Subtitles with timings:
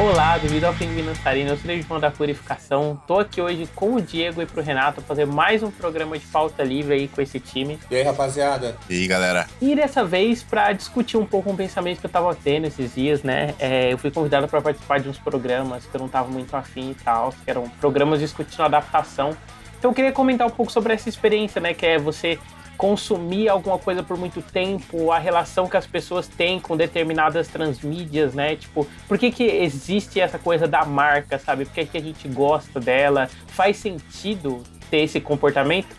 [0.00, 2.98] Olá, devido ao Pinguim Dançarino, eu sou o João da Purificação.
[3.06, 6.64] Tô aqui hoje com o Diego e pro Renato fazer mais um programa de pauta
[6.64, 7.78] livre aí com esse time.
[7.90, 8.78] E aí, rapaziada?
[8.88, 9.46] E aí, galera?
[9.60, 13.22] E dessa vez, para discutir um pouco um pensamento que eu tava tendo esses dias,
[13.22, 13.54] né?
[13.58, 16.92] É, eu fui convidado para participar de uns programas que eu não tava muito afim
[16.92, 19.36] e tal, que eram programas discutindo adaptação.
[19.78, 21.74] Então eu queria comentar um pouco sobre essa experiência, né?
[21.74, 22.38] Que é você
[22.80, 28.32] consumir alguma coisa por muito tempo, a relação que as pessoas têm com determinadas transmídias,
[28.32, 28.56] né?
[28.56, 31.66] Tipo, por que, que existe essa coisa da marca, sabe?
[31.66, 33.28] Por que, que a gente gosta dela?
[33.48, 35.94] Faz sentido ter esse comportamento?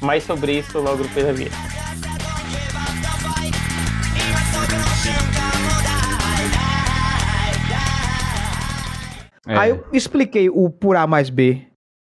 [0.00, 1.54] Mais sobre isso logo depois da vida.
[9.46, 9.56] É.
[9.56, 11.64] Aí eu expliquei o por A mais B,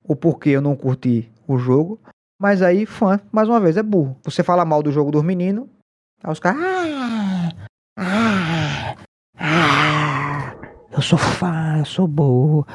[0.04, 2.00] o porquê eu não curti o jogo.
[2.38, 4.16] Mas aí, fã, mais uma vez, é burro.
[4.23, 5.66] Você fala mal do jogo dos meninos,
[6.22, 6.61] aí os caras.
[6.62, 7.48] Ah,
[7.98, 8.95] ah,
[9.36, 10.55] ah,
[10.92, 12.67] eu sou fã, eu sou burro.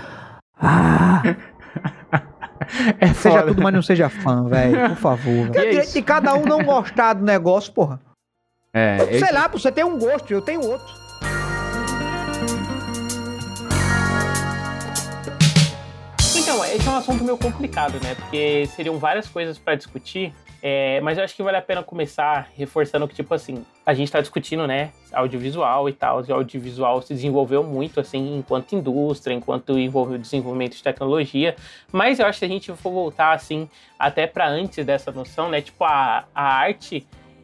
[0.59, 1.21] Ah.
[2.99, 3.47] É seja foda.
[3.47, 4.89] tudo, mas não seja fã, velho.
[4.89, 5.49] Por favor.
[5.49, 7.99] Tem direito de cada um não gostar do negócio, porra.
[8.73, 9.33] É, Sei esse...
[9.33, 11.02] lá, você tem um gosto, eu tenho outro.
[16.53, 18.13] Então, esse é um assunto meio complicado, né?
[18.13, 22.47] Porque seriam várias coisas para discutir, é, mas eu acho que vale a pena começar
[22.55, 27.01] reforçando que, tipo assim, a gente está discutindo, né, audiovisual e tal, e o audiovisual
[27.01, 31.55] se desenvolveu muito, assim, enquanto indústria, enquanto envolveu desenvolvimento de tecnologia,
[31.91, 35.59] mas eu acho que a gente for voltar, assim, até para antes dessa noção, né,
[35.59, 37.03] tipo, a, a arte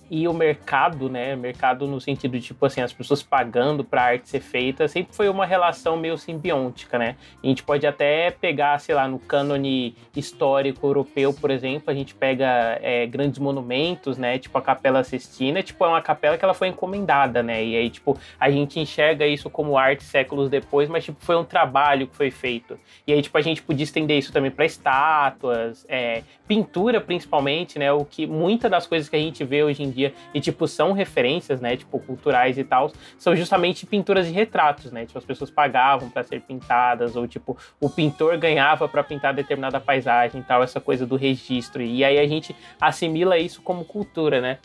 [0.09, 1.35] e o mercado, né?
[1.35, 5.29] Mercado no sentido de, tipo assim, as pessoas pagando para arte ser feita, sempre foi
[5.29, 7.15] uma relação meio simbiótica, né?
[7.43, 12.15] a gente pode até pegar, sei lá, no cânone histórico europeu, por exemplo, a gente
[12.15, 14.37] pega é, grandes monumentos, né?
[14.37, 17.63] Tipo a Capela Sistina, tipo, é uma capela que ela foi encomendada, né?
[17.63, 21.43] E aí, tipo, a gente enxerga isso como arte séculos depois, mas, tipo, foi um
[21.43, 22.79] trabalho que foi feito.
[23.05, 27.91] E aí, tipo, a gente podia estender isso também para estátuas, é, pintura principalmente, né?
[27.91, 29.98] O que muitas das coisas que a gente vê hoje em dia
[30.33, 35.05] e tipo são referências, né, tipo culturais e tal, são justamente pinturas de retratos, né?
[35.05, 39.79] Tipo as pessoas pagavam para ser pintadas ou tipo o pintor ganhava para pintar determinada
[39.79, 41.81] paisagem, e tal, essa coisa do registro.
[41.81, 44.57] E aí a gente assimila isso como cultura, né?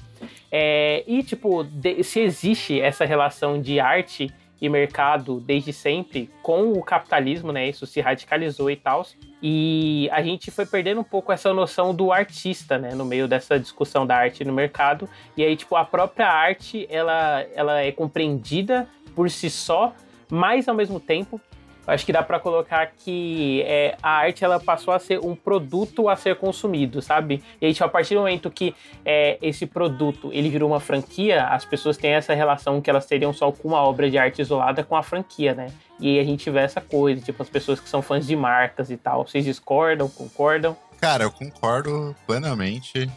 [0.51, 4.33] É, e tipo, de, se existe essa relação de arte
[4.65, 7.69] e mercado desde sempre com o capitalismo, né?
[7.69, 9.07] Isso se radicalizou e tal.
[9.43, 12.95] E a gente foi perdendo um pouco essa noção do artista, né?
[12.95, 15.07] No meio dessa discussão da arte no mercado.
[15.37, 19.95] E aí, tipo, a própria arte, ela, ela é compreendida por si só,
[20.31, 21.39] mas ao mesmo tempo
[21.87, 26.09] acho que dá para colocar que é, a arte ela passou a ser um produto
[26.09, 27.43] a ser consumido, sabe?
[27.61, 28.75] E aí, tipo, a partir do momento que
[29.05, 33.33] é, esse produto ele virou uma franquia, as pessoas têm essa relação que elas teriam
[33.33, 35.67] só com uma obra de arte isolada com a franquia, né?
[36.01, 38.91] E aí a gente vê essa coisa, tipo, as pessoas que são fãs de marcas
[38.91, 39.27] e tal.
[39.27, 40.77] Vocês discordam, concordam?
[41.01, 43.11] Cara, eu concordo plenamente.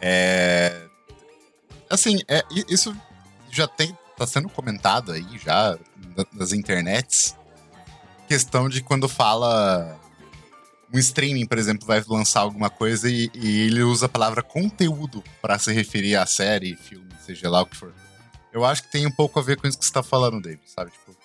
[0.00, 0.86] É...
[1.88, 2.96] Assim, é, isso
[3.50, 5.76] já tem, tá sendo comentado aí já
[6.32, 7.36] nas internets
[8.30, 9.98] questão de quando fala
[10.94, 15.20] um streaming, por exemplo, vai lançar alguma coisa e, e ele usa a palavra conteúdo
[15.42, 17.92] para se referir à série, filme, seja lá o que for.
[18.52, 20.62] Eu acho que tem um pouco a ver com isso que você tá falando, David,
[20.64, 20.92] sabe?
[20.92, 21.16] Tipo,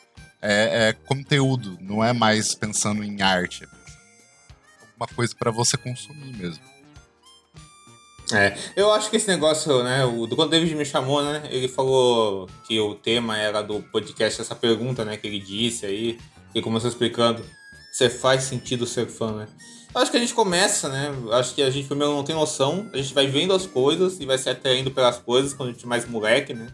[0.42, 3.66] é, é conteúdo, não é mais pensando em arte.
[3.66, 3.68] É
[4.98, 6.64] uma coisa para você consumir mesmo.
[8.34, 11.68] É, eu acho que esse negócio, né, o, quando o David me chamou, né, ele
[11.68, 16.18] falou que o tema era do podcast, essa pergunta, né, que ele disse aí,
[16.56, 17.46] e começou explicando,
[17.92, 19.48] você faz sentido ser fã, né?
[19.94, 21.14] Acho que a gente começa, né?
[21.34, 24.26] Acho que a gente primeiro não tem noção, a gente vai vendo as coisas e
[24.26, 26.68] vai se atraindo pelas coisas quando a gente é mais moleque, né?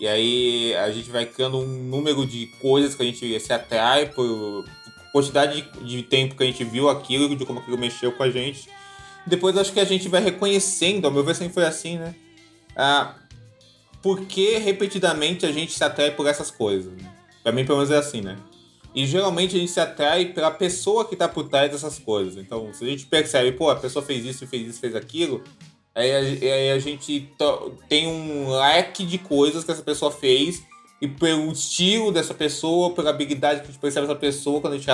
[0.00, 4.06] E aí a gente vai criando um número de coisas que a gente se atrai
[4.06, 4.64] por
[5.12, 8.68] quantidade de, tempo que a gente viu aquilo, de como aquilo mexeu com a gente.
[9.24, 12.14] Depois acho que a gente vai reconhecendo, ao meu ver sempre foi assim, né?
[12.74, 13.14] Ah,
[14.02, 16.92] por que repetidamente a gente se atrai por essas coisas?
[17.44, 18.36] Pra mim, pelo menos é assim, né?
[18.94, 22.36] E geralmente a gente se atrai pela pessoa que está por trás dessas coisas.
[22.36, 25.42] Então, se a gente percebe, pô, a pessoa fez isso, fez isso, fez aquilo,
[25.94, 26.18] aí a,
[26.54, 27.30] aí a gente
[27.88, 30.62] tem um leque de coisas que essa pessoa fez
[31.00, 34.78] e pelo estilo dessa pessoa, pela habilidade que a gente percebe essa pessoa, quando a
[34.78, 34.88] gente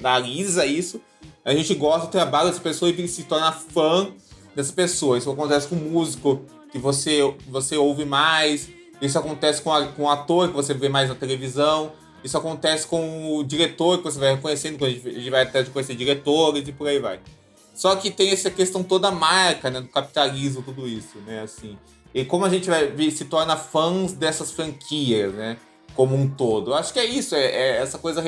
[0.00, 1.00] analisa isso,
[1.44, 4.08] a gente gosta do trabalho dessa pessoa e se torna fã
[4.56, 5.16] dessa pessoa.
[5.16, 6.42] Isso acontece com músico
[6.72, 8.68] que você, você ouve mais,
[9.00, 11.92] isso acontece com, a, com o ator que você vê mais na televisão.
[12.24, 15.94] Isso acontece com o diretor, que você vai reconhecendo, quando a gente vai até conhecer
[15.94, 17.20] diretores e por aí vai.
[17.74, 21.78] Só que tem essa questão toda marca, né, do capitalismo, tudo isso, né, assim.
[22.14, 25.58] E como a gente vai se torna fãs dessas franquias, né?
[25.94, 26.72] como um todo.
[26.72, 28.22] Eu acho que é isso, é, é essa coisa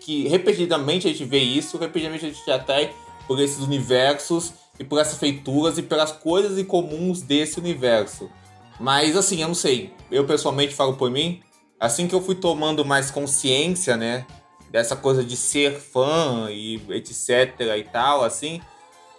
[0.00, 2.92] que repetidamente a gente vê isso, repetidamente a gente atrai
[3.26, 8.30] por esses universos e por essas feituras e pelas coisas incomuns desse universo.
[8.78, 11.40] Mas assim, eu não sei, eu pessoalmente falo por mim,
[11.80, 14.26] assim que eu fui tomando mais consciência, né,
[14.70, 18.60] dessa coisa de ser fã e etc e tal, assim,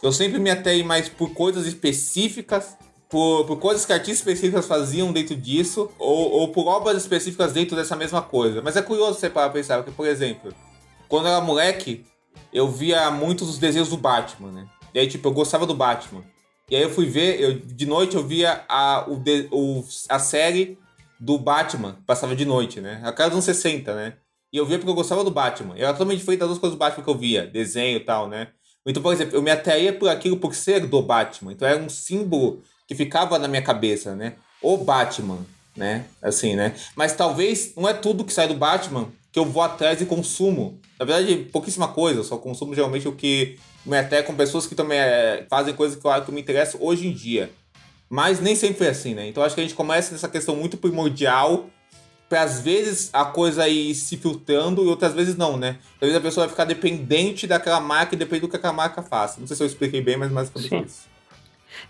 [0.02, 2.78] eu sempre me atei mais por coisas específicas
[3.12, 7.76] por, por coisas que artistas específicas faziam dentro disso, ou, ou por obras específicas dentro
[7.76, 8.62] dessa mesma coisa.
[8.62, 10.54] Mas é curioso você parar pensar, porque, por exemplo,
[11.10, 12.06] quando eu era moleque,
[12.54, 14.68] eu via muitos dos desenhos do Batman, né?
[14.94, 16.24] E aí, tipo, eu gostava do Batman.
[16.70, 19.22] E aí eu fui ver, eu, de noite eu via a, o,
[19.52, 20.78] o, a série
[21.22, 23.00] do Batman, passava de noite, né?
[23.04, 24.14] A casa dos 60, né?
[24.52, 25.76] E eu via porque eu gostava do Batman.
[25.76, 28.28] Eu era totalmente diferente das duas coisas do Batman que eu via, desenho e tal,
[28.28, 28.48] né?
[28.84, 31.52] Então, por exemplo, eu me atraía por aquilo por ser do Batman.
[31.52, 34.34] Então era um símbolo que ficava na minha cabeça, né?
[34.64, 35.46] O Batman,
[35.78, 36.06] né?
[36.24, 36.74] Assim, né?
[36.96, 40.80] Mas talvez não é tudo que sai do Batman que eu vou atrás e consumo.
[41.00, 42.22] Na verdade, pouquíssima coisa.
[42.22, 45.98] Eu só consumo geralmente o que me atrai com pessoas que também é, fazem coisas
[46.00, 47.52] que eu, que me interessam hoje em dia.
[48.12, 49.30] Mas nem sempre é assim, né?
[49.30, 51.68] Então acho que a gente começa nessa questão muito primordial
[52.28, 55.78] para às vezes a coisa ir se filtrando e outras vezes não, né?
[55.94, 59.02] Às vezes a pessoa vai ficar dependente daquela marca e depende do que aquela marca
[59.02, 59.40] faça.
[59.40, 61.10] Não sei se eu expliquei bem, mas mais basicamente isso.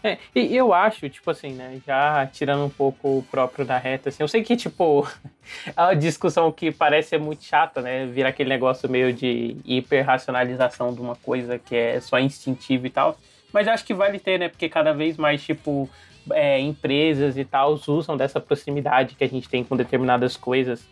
[0.04, 4.10] É, e eu acho, tipo assim, né, já tirando um pouco o próprio da reta,
[4.10, 5.08] assim, eu sei que, tipo,
[5.76, 10.94] é uma discussão que parece ser muito chata, né, vira aquele negócio meio de hiperracionalização
[10.94, 13.18] de uma coisa que é só instintiva e tal,
[13.52, 15.90] mas acho que vale ter, né, porque cada vez mais, tipo,
[16.32, 20.88] é, empresas e tal usam dessa proximidade que a gente tem com determinadas coisas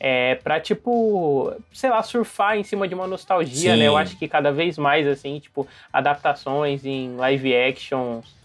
[0.00, 3.78] é, pra, tipo, sei lá, surfar em cima de uma nostalgia, Sim.
[3.78, 3.88] né?
[3.88, 8.38] Eu acho que cada vez mais, assim, tipo, adaptações em live actions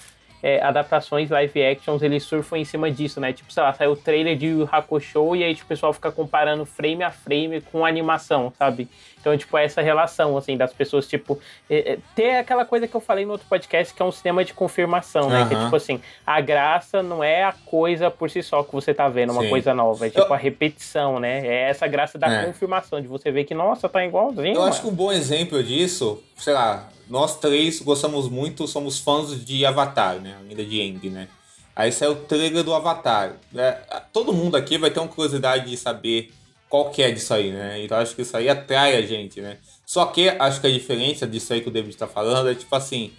[0.44, 3.32] é, adaptações live actions, eles surfam em cima disso, né?
[3.32, 6.12] Tipo, sei lá, saiu o trailer de Yu Hakusho e aí tipo, o pessoal fica
[6.12, 8.90] comparando frame a frame com animação, sabe?
[9.24, 11.40] Então, tipo, é essa relação, assim, das pessoas, tipo,
[11.70, 14.44] é, é, ter aquela coisa que eu falei no outro podcast, que é um cinema
[14.44, 15.44] de confirmação, né?
[15.44, 15.48] Uhum.
[15.48, 18.94] Que é tipo assim, a graça não é a coisa por si só que você
[18.94, 19.50] tá vendo, uma Sim.
[19.50, 20.08] coisa nova.
[20.08, 20.34] É tipo eu...
[20.34, 21.48] a repetição, né?
[21.48, 22.46] É essa graça da é.
[22.46, 24.56] confirmação, de você ver que, nossa, tá igualzinho.
[24.56, 24.68] Eu mano.
[24.68, 29.66] acho que um bom exemplo disso, sei lá, nós três gostamos muito, somos fãs de
[29.66, 30.36] Avatar, né?
[30.50, 31.30] Ainda de Eng, né?
[31.74, 33.38] Aí saiu o trailer do Avatar.
[33.56, 33.78] É,
[34.12, 36.32] todo mundo aqui vai ter uma curiosidade de saber
[36.74, 37.84] qual que é disso aí, né?
[37.84, 39.60] Então acho que isso aí atrai a gente, né?
[39.86, 42.76] Só que acho que a diferença disso aí que o David está falando é tipo
[42.76, 43.12] assim,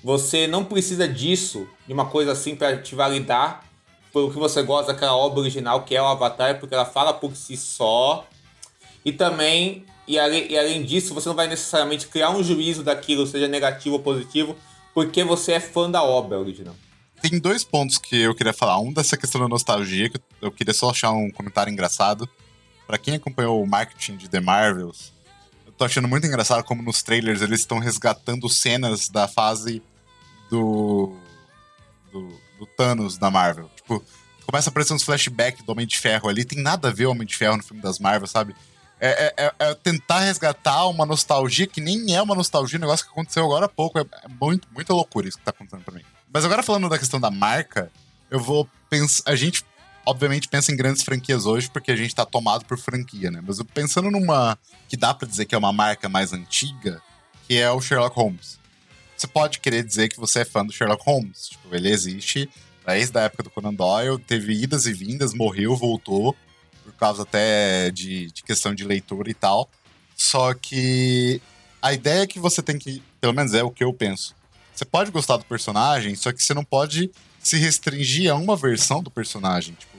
[0.00, 3.64] você não precisa disso, de uma coisa assim para te validar
[4.12, 7.34] pelo que você gosta daquela obra original que é o Avatar, porque ela fala por
[7.34, 8.28] si só.
[9.04, 13.48] E também e e além disso, você não vai necessariamente criar um juízo daquilo, seja
[13.48, 14.54] negativo ou positivo,
[14.94, 16.76] porque você é fã da obra original.
[17.20, 18.78] Tem dois pontos que eu queria falar.
[18.78, 22.28] Um dessa questão da nostalgia, que eu queria só achar um comentário engraçado.
[22.90, 25.12] Para quem acompanhou o marketing de The Marvels,
[25.64, 29.80] eu tô achando muito engraçado como nos trailers eles estão resgatando cenas da fase
[30.50, 31.14] do,
[32.10, 33.70] do, do Thanos da Marvel.
[33.76, 34.04] Tipo,
[34.44, 36.44] começa a aparecer uns flashbacks do Homem de Ferro ali.
[36.44, 38.56] Tem nada a ver o Homem de Ferro no filme das Marvel, sabe?
[38.98, 43.06] É, é, é, é, tentar resgatar uma nostalgia que nem é uma nostalgia, um negócio
[43.06, 44.00] que aconteceu agora há pouco.
[44.00, 46.02] É, é muito, muita loucura isso que tá acontecendo pra mim.
[46.34, 47.88] Mas agora falando da questão da marca,
[48.28, 49.30] eu vou pensar.
[49.30, 49.64] A gente,
[50.10, 53.40] obviamente, pensa em grandes franquias hoje porque a gente tá tomado por franquia, né?
[53.46, 57.00] Mas pensando numa que dá para dizer que é uma marca mais antiga,
[57.46, 58.58] que é o Sherlock Holmes.
[59.16, 61.50] Você pode querer dizer que você é fã do Sherlock Holmes.
[61.50, 62.50] Tipo, ele existe
[62.84, 66.34] desde a época do Conan Doyle, teve idas e vindas, morreu, voltou
[66.82, 69.70] por causa até de, de questão de leitura e tal.
[70.16, 71.40] Só que
[71.80, 74.34] a ideia é que você tem que, pelo menos é o que eu penso.
[74.74, 77.10] Você pode gostar do personagem, só que você não pode
[77.42, 79.74] se restringir a uma versão do personagem.
[79.74, 79.89] Tipo,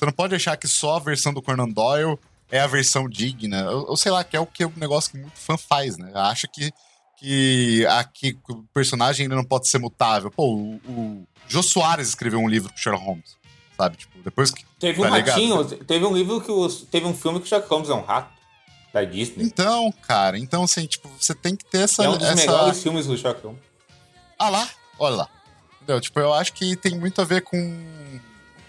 [0.00, 2.18] você não pode achar que só a versão do Conan Doyle
[2.50, 3.70] é a versão digna.
[3.70, 5.98] Ou, ou sei lá, que é o que é um negócio que muito fã faz,
[5.98, 6.10] né?
[6.14, 6.72] Acha que,
[7.18, 10.30] que, aqui, o personagem ainda não pode ser mutável.
[10.30, 13.38] Pô, o, o Jô Soares escreveu um livro com Sherlock Holmes
[13.76, 13.96] sabe?
[13.98, 14.64] Tipo, depois que.
[14.78, 17.70] Teve um tá ratinho, teve um livro que os, teve um filme que o Sherlock
[17.70, 18.32] Holmes é um rato
[18.92, 19.44] da Disney.
[19.44, 22.04] Então, cara, então assim, tipo, você tem que ter essa.
[22.04, 22.36] É um dos essa...
[22.36, 23.60] melhores filmes do Sherlock Holmes.
[24.38, 25.28] Ah lá, olha lá.
[25.76, 26.00] Entendeu?
[26.00, 27.56] Tipo, eu acho que tem muito a ver com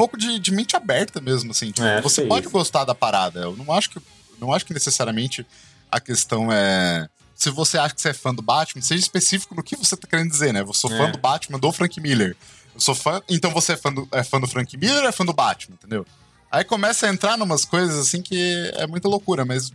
[0.01, 1.67] pouco de, de mente aberta mesmo, assim.
[1.67, 2.51] Tipo, é, você pode isso.
[2.51, 3.41] gostar da parada.
[3.41, 4.01] Eu não acho que
[4.39, 5.45] não acho que necessariamente
[5.91, 9.61] a questão é se você acha que você é fã do Batman, seja específico no
[9.61, 10.61] que você tá querendo dizer, né?
[10.61, 10.97] Eu sou é.
[10.97, 12.35] fã do Batman do Frank Miller.
[12.73, 13.21] Eu sou fã.
[13.29, 15.75] Então você é fã do, é fã do Frank Miller ou é fã do Batman,
[15.75, 16.05] entendeu?
[16.51, 19.71] Aí começa a entrar numas coisas assim que é muita loucura, mas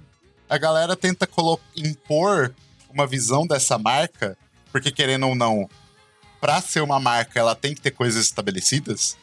[0.49, 1.28] a galera tenta
[1.76, 2.52] impor
[2.90, 4.37] uma visão dessa marca,
[4.73, 5.68] porque querendo ou não,
[6.40, 9.16] pra ser uma marca, ela tem que ter coisas estabelecidas.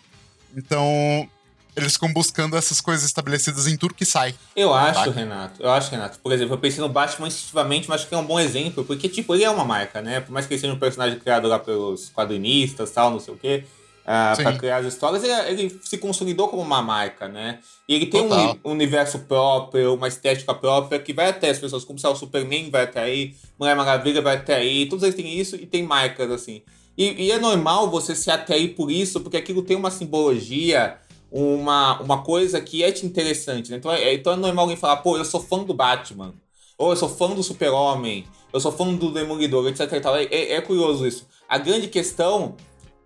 [0.55, 1.27] Então,
[1.75, 4.35] eles ficam buscando essas coisas estabelecidas em tudo que sai.
[4.55, 5.61] Eu acho, Renato.
[5.61, 6.19] Eu acho, Renato.
[6.19, 9.09] Por exemplo, eu pensei no Batman instintivamente, mas acho que é um bom exemplo, porque,
[9.09, 10.19] tipo, ele é uma marca, né?
[10.19, 13.37] Por mais que ele seja um personagem criado lá pelos quadrinistas tal, não sei o
[13.37, 13.63] quê.
[14.03, 17.59] Uh, para criar as histórias, ele, ele, se consolidou como uma marca, né?
[17.87, 21.85] E ele tem um, um, universo próprio, uma estética própria que vai até as pessoas,
[21.85, 25.39] como se o Superman vai até aí, Mulher Maravilha vai até aí, todos eles têm
[25.39, 26.61] isso e tem marcas assim.
[26.97, 30.97] E, e é normal você se atrair por isso, porque aquilo tem uma simbologia,
[31.31, 33.77] uma, uma coisa que é te interessante, né?
[33.77, 36.33] Então é, então é normal alguém falar, pô, eu sou fã do Batman,
[36.77, 39.91] ou eu sou fã do Super-Homem, eu sou fã do Demolidor, etc.
[39.91, 41.27] É, é, é curioso isso.
[41.49, 42.55] A grande questão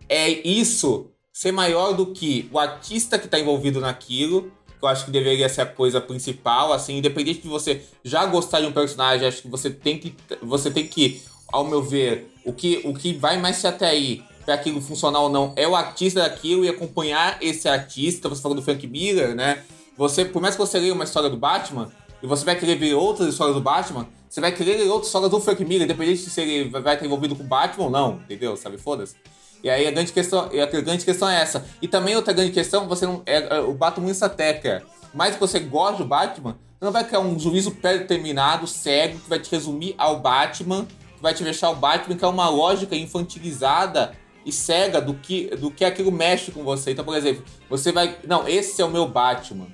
[0.10, 5.06] é isso ser maior do que o artista que está envolvido naquilo, que eu acho
[5.06, 9.28] que deveria ser a coisa principal, assim, independente de você já gostar de um personagem,
[9.28, 13.14] acho que você tem que, você tem que, ao meu ver, o que, o que
[13.14, 17.38] vai mais se atrair para aquilo funcionar ou não é o artista daquilo e acompanhar
[17.42, 18.30] esse artista.
[18.30, 19.64] Você falou do Frank Miller, né?
[19.98, 22.94] Você, por mais que você leia uma história do Batman, e você vai querer ver
[22.94, 26.42] outras histórias do Batman, você vai querer ler outras histórias do Frank Miller, independente se
[26.42, 28.56] ele vai estar envolvido com o Batman ou não, entendeu?
[28.56, 29.16] Sabe, foda-se.
[29.64, 31.66] E aí a grande questão, a grande questão é essa.
[31.82, 34.84] E também outra grande questão, você não é, é o Batman Teca.
[35.14, 39.30] Mais que você gosta do Batman, você não vai criar um juízo pré-determinado, cego, que
[39.30, 40.88] vai te resumir ao Batman,
[41.22, 44.14] vai te deixar o Batman, que é uma lógica infantilizada
[44.46, 46.92] e cega do que, do que aquilo mexe com você.
[46.92, 48.18] Então, por exemplo, você vai.
[48.26, 49.68] Não, esse é o meu Batman.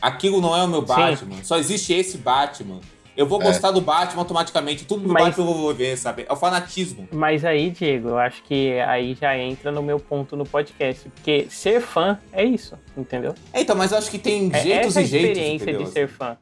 [0.00, 1.36] Aquilo não é o meu Batman.
[1.36, 1.44] Sim.
[1.44, 2.80] Só existe esse Batman.
[3.16, 3.44] Eu vou é.
[3.44, 6.26] gostar do Batman automaticamente, tudo do mas, Batman eu vou ver, sabe?
[6.28, 7.08] É o fanatismo.
[7.12, 11.08] Mas aí, Diego, eu acho que aí já entra no meu ponto no podcast.
[11.08, 13.34] Porque ser fã é isso, entendeu?
[13.52, 15.38] É, então, mas eu acho que tem é jeitos e jeitos.
[15.38, 16.36] a experiência de ser fã.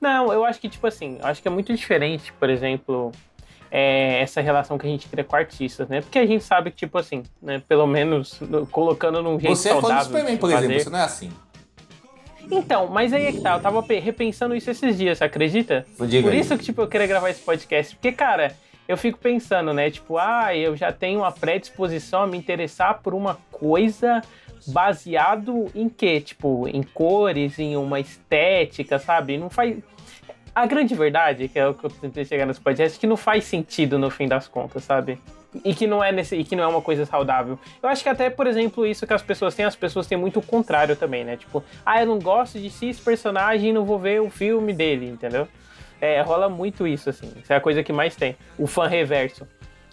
[0.00, 3.12] Não, eu acho que, tipo assim, eu acho que é muito diferente, por exemplo,
[3.74, 6.02] é, essa relação que a gente cria com artistas, né?
[6.02, 8.38] Porque a gente sabe que, tipo assim, né, pelo menos
[8.70, 10.66] colocando num jeito você é fã do Superman, por fazer...
[10.66, 11.32] exemplo, você não é assim.
[12.50, 15.86] Então, mas aí é que tá, eu tava repensando isso esses dias, você acredita?
[15.96, 17.96] Por isso que, tipo, eu queria gravar esse podcast.
[17.96, 18.54] Porque, cara,
[18.86, 19.90] eu fico pensando, né?
[19.90, 24.20] Tipo, ah, eu já tenho uma predisposição a me interessar por uma coisa
[24.66, 26.20] baseado em quê?
[26.20, 29.38] Tipo, em cores, em uma estética, sabe?
[29.38, 29.76] Não faz.
[30.54, 33.16] A grande verdade, que é o que eu tentei chegar nesse podcast, é que não
[33.16, 35.18] faz sentido no fim das contas, sabe?
[35.64, 37.58] e que não é nesse, e que não é uma coisa saudável.
[37.82, 40.38] Eu acho que até, por exemplo, isso que as pessoas têm, as pessoas têm muito
[40.38, 41.36] o contrário também, né?
[41.36, 45.46] Tipo, ah, eu não gosto de esse personagem, não vou ver o filme dele, entendeu?
[46.00, 47.30] É, rola muito isso, assim.
[47.40, 48.36] Isso é a coisa que mais tem.
[48.58, 49.46] O fã reverso.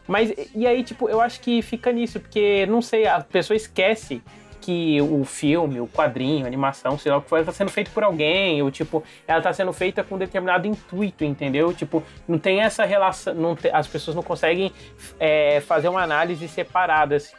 [0.08, 4.22] Mas, e aí, tipo, eu acho que fica nisso, porque, não sei, a pessoa esquece
[4.60, 7.92] que o filme, o quadrinho, a animação, sei lá o que for, está sendo feito
[7.92, 11.74] por alguém, ou tipo, ela está sendo feita com determinado intuito, entendeu?
[11.74, 14.72] Tipo, não tem essa relação, não te, as pessoas não conseguem
[15.20, 17.36] é, fazer uma análise separada assim,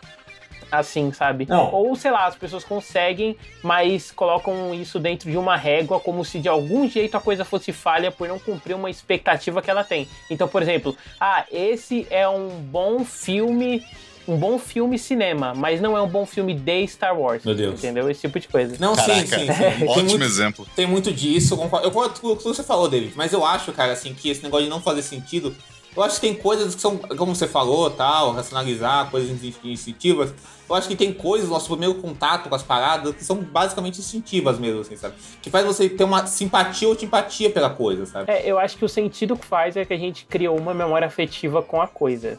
[0.71, 1.47] assim, sabe?
[1.49, 1.73] Não.
[1.73, 6.39] Ou, sei lá, as pessoas conseguem, mas colocam isso dentro de uma régua como se
[6.39, 10.09] de algum jeito a coisa fosse falha por não cumprir uma expectativa que ela tem.
[10.31, 13.85] Então, por exemplo, ah, esse é um bom filme
[14.31, 17.45] um bom filme cinema, mas não é um bom filme de Star Wars.
[17.45, 17.81] Meu Deus.
[17.81, 18.09] Entendeu?
[18.09, 18.77] Esse tipo de coisa.
[18.79, 19.47] Não, Caraca, sim, sim.
[19.79, 19.87] sim.
[19.87, 20.67] Ótimo muito, exemplo.
[20.77, 21.55] Tem muito disso.
[21.55, 24.43] Eu concordo com o que você falou, David, mas eu acho, cara, assim, que esse
[24.43, 25.55] negócio de não fazer sentido.
[25.97, 30.33] Eu acho que tem coisas que são, como você falou, tal, racionalizar, coisas instintivas.
[30.69, 34.57] Eu acho que tem coisas, nosso primeiro contato com as paradas, que são basicamente instintivas
[34.61, 35.17] mesmo, assim, sabe?
[35.43, 38.31] Que faz você ter uma simpatia ou antipatia pela coisa, sabe?
[38.31, 41.09] É, eu acho que o sentido que faz é que a gente criou uma memória
[41.09, 42.39] afetiva com a coisa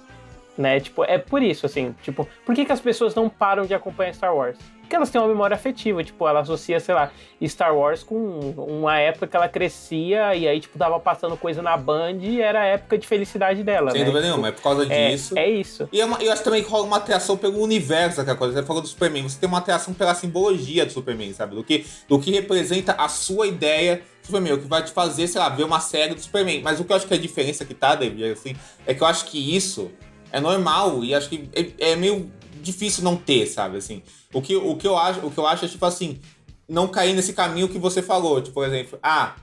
[0.61, 0.79] né?
[0.79, 4.13] Tipo, é por isso, assim, tipo, por que, que as pessoas não param de acompanhar
[4.13, 4.57] Star Wars?
[4.81, 7.09] Porque elas têm uma memória afetiva, tipo, ela associa, sei lá,
[7.43, 8.17] Star Wars com
[8.57, 12.59] uma época que ela crescia e aí, tipo, tava passando coisa na Band e era
[12.59, 14.05] a época de felicidade dela, Sem né?
[14.05, 15.37] dúvida tipo, nenhuma, é por causa é, disso.
[15.37, 15.87] É isso.
[15.93, 18.53] E é uma, eu acho também que rola uma atração pelo universo daquela coisa.
[18.53, 21.55] Você falou do Superman, você tem uma atração pela simbologia do Superman, sabe?
[21.55, 25.39] Do que, do que representa a sua ideia Superman, o que vai te fazer, sei
[25.39, 26.61] lá, ver uma série do Superman.
[26.61, 29.01] Mas o que eu acho que é a diferença que tá, David, assim, é que
[29.01, 29.91] eu acho que isso
[30.31, 34.01] é normal e acho que é, é, meio difícil não ter, sabe, assim.
[34.33, 36.19] O que, o que eu acho, o que eu acho é tipo assim,
[36.67, 39.35] não cair nesse caminho que você falou, tipo, por exemplo, ah,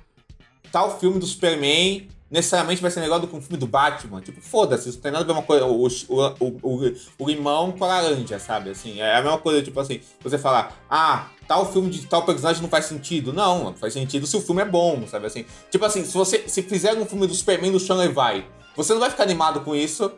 [0.72, 4.20] tal filme do Superman necessariamente vai ser melhor do que um filme do Batman.
[4.20, 5.64] Tipo, foda-se, isso não tem nada a ver uma coisa.
[5.64, 8.70] O, o, o, o, limão com a laranja, sabe?
[8.70, 12.62] Assim, é a mesma coisa, tipo assim, você falar, ah, tal filme de tal personagem
[12.62, 13.32] não faz sentido.
[13.32, 15.26] Não, faz sentido se o filme é bom, sabe?
[15.26, 18.44] Assim, tipo assim, se você se fizer um filme do Superman do Sean Levi,
[18.76, 20.12] você não vai ficar animado com isso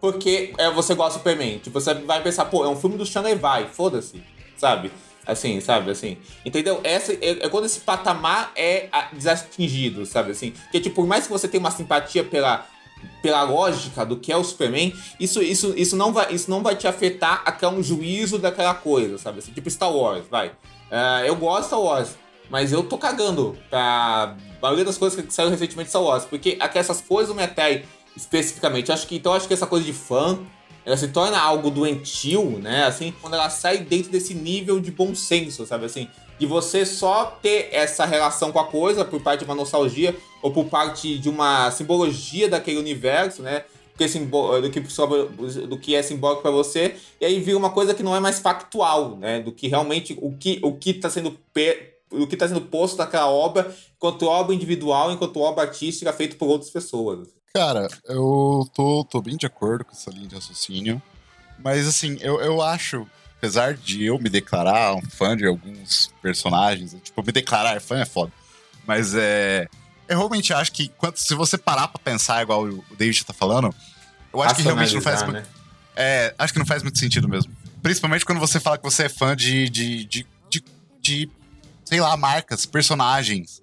[0.00, 1.58] porque é, você gosta do Superman.
[1.58, 4.22] Tipo, você vai pensar, pô, é um filme do Sean Levi, foda-se,
[4.56, 4.90] sabe?
[5.26, 6.16] Assim, sabe, assim.
[6.44, 6.80] Entendeu?
[6.84, 10.52] Essa é, é quando esse patamar é desatingido, sabe, assim.
[10.52, 12.64] Porque, tipo, por mais que você tenha uma simpatia pela,
[13.20, 16.76] pela lógica do que é o Superman, isso, isso, isso, não, vai, isso não vai
[16.76, 19.40] te afetar a criar um juízo daquela coisa, sabe?
[19.40, 20.48] Assim, tipo Star Wars, vai.
[20.48, 22.16] Uh, eu gosto de Star Wars,
[22.48, 26.24] mas eu tô cagando pra maioria das coisas que saíram recentemente de Star Wars.
[26.24, 27.84] Porque essas coisas do Metai,
[28.16, 30.38] especificamente, acho que então acho que essa coisa de fã,
[30.84, 32.84] ela se torna algo doentio, né?
[32.84, 36.08] Assim, quando ela sai dentro desse nível de bom senso, sabe assim?
[36.38, 40.50] De você só ter essa relação com a coisa por parte de uma nostalgia ou
[40.50, 43.64] por parte de uma simbologia daquele universo, né?
[43.96, 44.80] do que,
[45.66, 48.38] do que é simbólico para você, e aí vira uma coisa que não é mais
[48.38, 49.40] factual, né?
[49.40, 51.38] Do que realmente o que o que está sendo
[52.10, 56.46] o que está sendo posto naquela obra, enquanto obra individual, enquanto obra artística feita por
[56.46, 57.35] outras pessoas.
[57.56, 61.00] Cara, eu tô, tô bem de acordo com essa linha de raciocínio,
[61.58, 63.06] mas assim, eu, eu acho,
[63.38, 68.04] apesar de eu me declarar um fã de alguns personagens, tipo, me declarar fã é
[68.04, 68.32] foda,
[68.86, 69.66] mas é
[70.08, 73.74] eu realmente acho que quando, se você parar pra pensar igual o David tá falando,
[74.32, 75.42] eu acho que realmente não faz né?
[75.96, 77.52] É, acho que não faz muito sentido mesmo.
[77.82, 80.64] Principalmente quando você fala que você é fã de, de, de, de,
[81.00, 81.30] de
[81.84, 83.60] sei lá, marcas, personagens.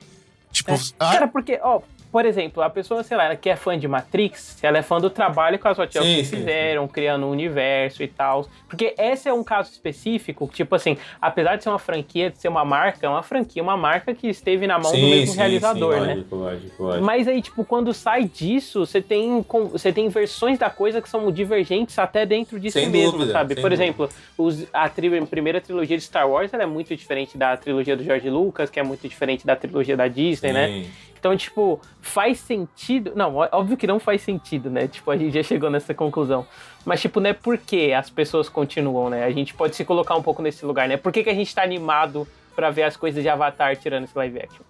[0.52, 0.80] Tipo, é.
[1.00, 1.82] ah, Cara, porque, ó,
[2.13, 5.10] por exemplo, a pessoa, sei lá, que é fã de Matrix, ela é fã do
[5.10, 6.93] trabalho que as Wachowski fizeram, sim.
[6.93, 8.48] criando um universo e tal.
[8.70, 12.50] Porque esse é um caso específico, tipo assim, apesar de ser uma franquia, de ser
[12.50, 15.39] uma marca, é uma franquia, uma marca que esteve na mão sim, do mesmo sim,
[15.39, 16.13] realizador, né?
[16.13, 17.03] Lógico, lógico, lógico.
[17.03, 21.32] Mas aí, tipo, quando sai disso, você tem, você tem versões da coisa que são
[21.32, 23.55] divergentes até dentro disso sem mesmo, dúvida, sabe?
[23.55, 23.84] Por dúvida.
[23.84, 27.98] exemplo, os, a, tri, a primeira trilogia de Star Wars é muito diferente da trilogia
[27.98, 30.86] do George Lucas, que é muito diferente da trilogia da Disney, né?
[31.24, 33.13] Então, tipo, faz sentido.
[33.15, 34.89] Não, óbvio que não faz sentido, né?
[34.89, 36.46] Tipo, a gente já chegou nessa conclusão.
[36.84, 39.24] Mas, tipo, né, por que as pessoas continuam, né?
[39.24, 40.98] A gente pode se colocar um pouco nesse lugar, né?
[40.98, 44.18] Por que, que a gente tá animado para ver as coisas de Avatar tirando esse
[44.18, 44.63] live action?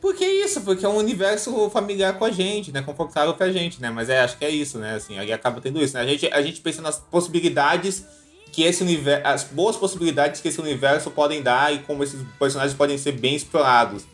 [0.00, 2.80] Porque é isso, porque é um universo familiar com a gente, né?
[2.80, 3.90] Confortável pra gente, né?
[3.90, 4.94] Mas é, acho que é isso, né?
[4.94, 6.00] Assim, aí acaba tendo isso, né?
[6.00, 8.06] A gente, a gente pensa nas possibilidades
[8.50, 9.26] que esse universo.
[9.26, 13.36] As boas possibilidades que esse universo podem dar e como esses personagens podem ser bem
[13.36, 14.06] explorados.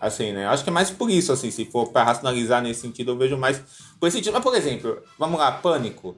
[0.00, 0.46] Assim, né?
[0.46, 3.36] Acho que é mais por isso, assim, se for para racionalizar nesse sentido, eu vejo
[3.36, 3.60] mais
[3.98, 4.32] por esse sentido.
[4.32, 6.16] Mas, por exemplo, vamos lá, Pânico.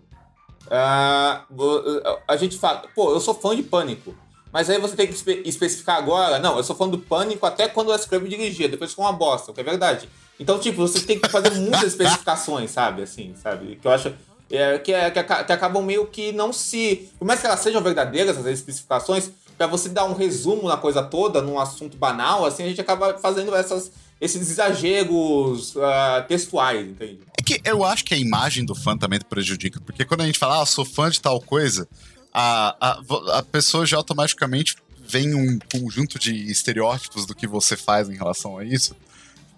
[0.66, 4.14] Uh, a gente fala, pô, eu sou fã de Pânico.
[4.52, 7.68] Mas aí você tem que espe especificar agora, não, eu sou fã do Pânico até
[7.68, 10.08] quando o Scrub dirigia, depois ficou uma bosta, que é verdade.
[10.40, 13.02] Então, tipo, você tem que fazer muitas especificações, sabe?
[13.02, 13.76] Assim, sabe?
[13.76, 14.12] Que eu acho
[14.50, 17.10] é, que, é, que, acabam meio que não se.
[17.18, 21.02] Por mais que elas sejam verdadeiras, essas especificações, para você dar um resumo na coisa
[21.02, 27.18] toda, num assunto banal, assim, a gente acaba fazendo essas, esses exageros uh, textuais, entende?
[27.38, 30.38] É que eu acho que a imagem do fã também prejudica, porque quando a gente
[30.38, 31.86] fala, ah, sou fã de tal coisa,
[32.32, 33.00] a, a,
[33.36, 38.56] a pessoa já automaticamente vem um conjunto de estereótipos do que você faz em relação
[38.56, 38.96] a isso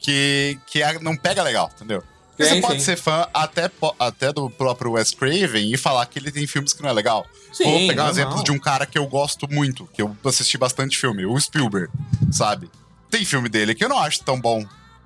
[0.00, 2.02] que, que não pega legal, entendeu?
[2.44, 2.85] Sim, você pode sim.
[2.87, 6.83] ser fã até, até do próprio Wes Craven e falar que ele tem filmes que
[6.83, 7.26] não é legal.
[7.52, 10.57] Sim, Vou pegar um exemplo de um cara que eu gosto muito, que eu assisti
[10.57, 11.92] bastante filme, o Spielberg,
[12.31, 12.70] sabe?
[13.11, 14.64] Tem filme dele que eu não acho tão bom.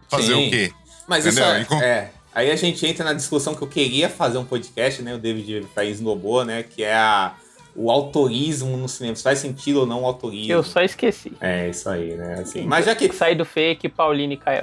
[0.09, 0.73] Fazer o quê?
[1.09, 1.63] Mas Entendeu?
[1.63, 5.03] isso é, é, Aí a gente entra na discussão que eu queria fazer um podcast,
[5.03, 5.15] né?
[5.15, 6.63] O David Faiz Noboa, né?
[6.63, 7.35] Que é a
[7.77, 9.15] o autorismo no cinema.
[9.15, 10.53] Se faz sentido ou não o autorismo.
[10.53, 11.33] Eu só esqueci.
[11.41, 12.41] É, isso aí, né?
[12.41, 13.13] Assim, mas já que...
[13.13, 14.63] Sai do fake, Pauline e Kael.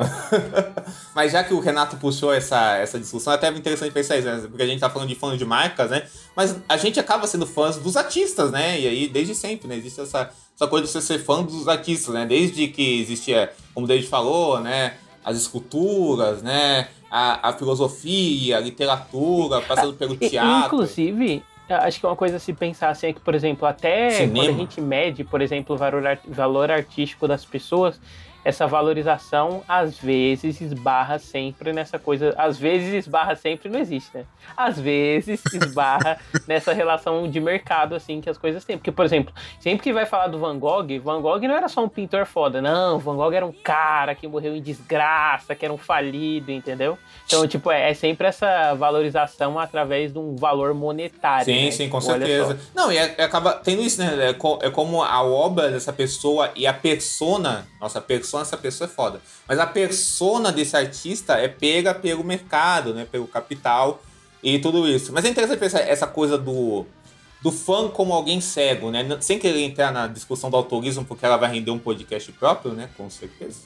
[1.13, 4.41] mas já que o Renato puxou essa, essa discussão, é até interessante pensar isso, né?
[4.47, 6.03] Porque a gente tá falando de fãs de marcas, né?
[6.35, 8.79] Mas a gente acaba sendo fãs dos artistas, né?
[8.79, 9.75] E aí, desde sempre, né?
[9.75, 12.25] Existe essa, essa coisa de você ser fã dos artistas, né?
[12.25, 14.95] Desde que existia, como o David falou, né?
[15.23, 16.87] As esculturas, né?
[17.11, 20.75] A, a filosofia, a literatura, passando pelo teatro.
[20.75, 21.43] Inclusive,
[21.79, 24.35] acho que uma coisa a se pensar assim é que, por exemplo, até Cinema.
[24.35, 27.99] quando a gente mede, por exemplo, o valor, valor artístico das pessoas,
[28.43, 32.33] essa valorização às vezes esbarra sempre nessa coisa.
[32.37, 34.25] Às vezes esbarra sempre não existe, né?
[34.55, 38.77] Às vezes esbarra nessa relação de mercado, assim, que as coisas têm.
[38.77, 41.83] Porque, por exemplo, sempre que vai falar do Van Gogh, Van Gogh não era só
[41.83, 42.99] um pintor foda, não.
[42.99, 46.97] Van Gogh era um cara que morreu em desgraça, que era um falido, entendeu?
[47.25, 51.45] Então, tipo, é, é sempre essa valorização através de um valor monetário.
[51.45, 51.71] Sim, né?
[51.71, 52.59] sim, com certeza.
[52.75, 54.29] Não, e é, acaba tendo isso, né?
[54.29, 58.89] É, é como a obra dessa pessoa e a persona, nossa, persona persona, essa pessoa
[58.89, 59.21] é foda.
[59.47, 63.05] Mas a persona desse artista é pega pelo mercado, né?
[63.09, 64.01] Pelo capital
[64.41, 65.13] e tudo isso.
[65.13, 66.85] Mas é interessante pensar essa coisa do,
[67.41, 69.05] do fã como alguém cego, né?
[69.21, 72.89] Sem querer entrar na discussão do autorismo, porque ela vai render um podcast próprio, né?
[72.97, 73.61] Com certeza.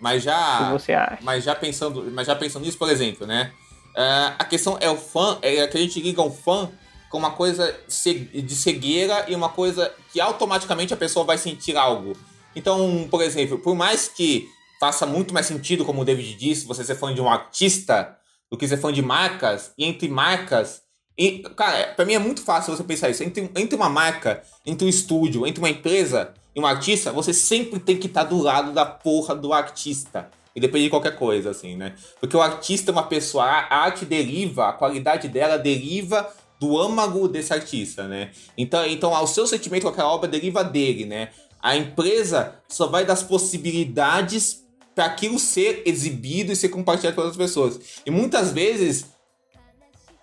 [0.00, 0.70] Mas já.
[0.70, 1.18] você acha?
[1.22, 3.50] Mas já pensando, mas já pensando nisso, por exemplo, né?
[3.96, 6.70] Uh, a questão é o fã, é que a gente liga um fã
[7.08, 12.14] com uma coisa de cegueira e uma coisa que automaticamente a pessoa vai sentir algo.
[12.56, 14.48] Então, por exemplo, por mais que
[14.80, 18.16] faça muito mais sentido, como o David disse, você ser fã de um artista
[18.50, 20.82] do que ser fã de marcas, e entre marcas.
[21.18, 23.22] E, cara, pra mim é muito fácil você pensar isso.
[23.22, 27.78] Entre, entre uma marca, entre um estúdio, entre uma empresa, em um artista, você sempre
[27.78, 30.30] tem que estar tá do lado da porra do artista.
[30.54, 31.94] Independente de qualquer coisa, assim, né?
[32.18, 36.26] Porque o artista é uma pessoa, a arte deriva, a qualidade dela deriva
[36.58, 38.30] do âmago desse artista, né?
[38.56, 41.30] Então, então o seu sentimento com aquela obra deriva dele, né?
[41.60, 44.64] A empresa só vai dar as possibilidades
[44.94, 47.78] para aquilo ser exibido e ser compartilhado com outras pessoas.
[48.06, 49.06] E muitas vezes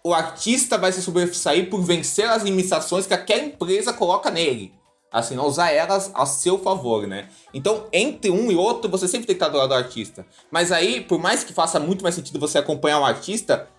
[0.03, 4.73] o artista vai se sobressair por vencer as limitações que aquela empresa coloca nele.
[5.11, 7.29] Assim, não usar elas a seu favor, né?
[7.53, 10.25] Então, entre um e outro, você sempre tem que estar do lado do artista.
[10.49, 13.69] Mas aí, por mais que faça muito mais sentido você acompanhar um artista,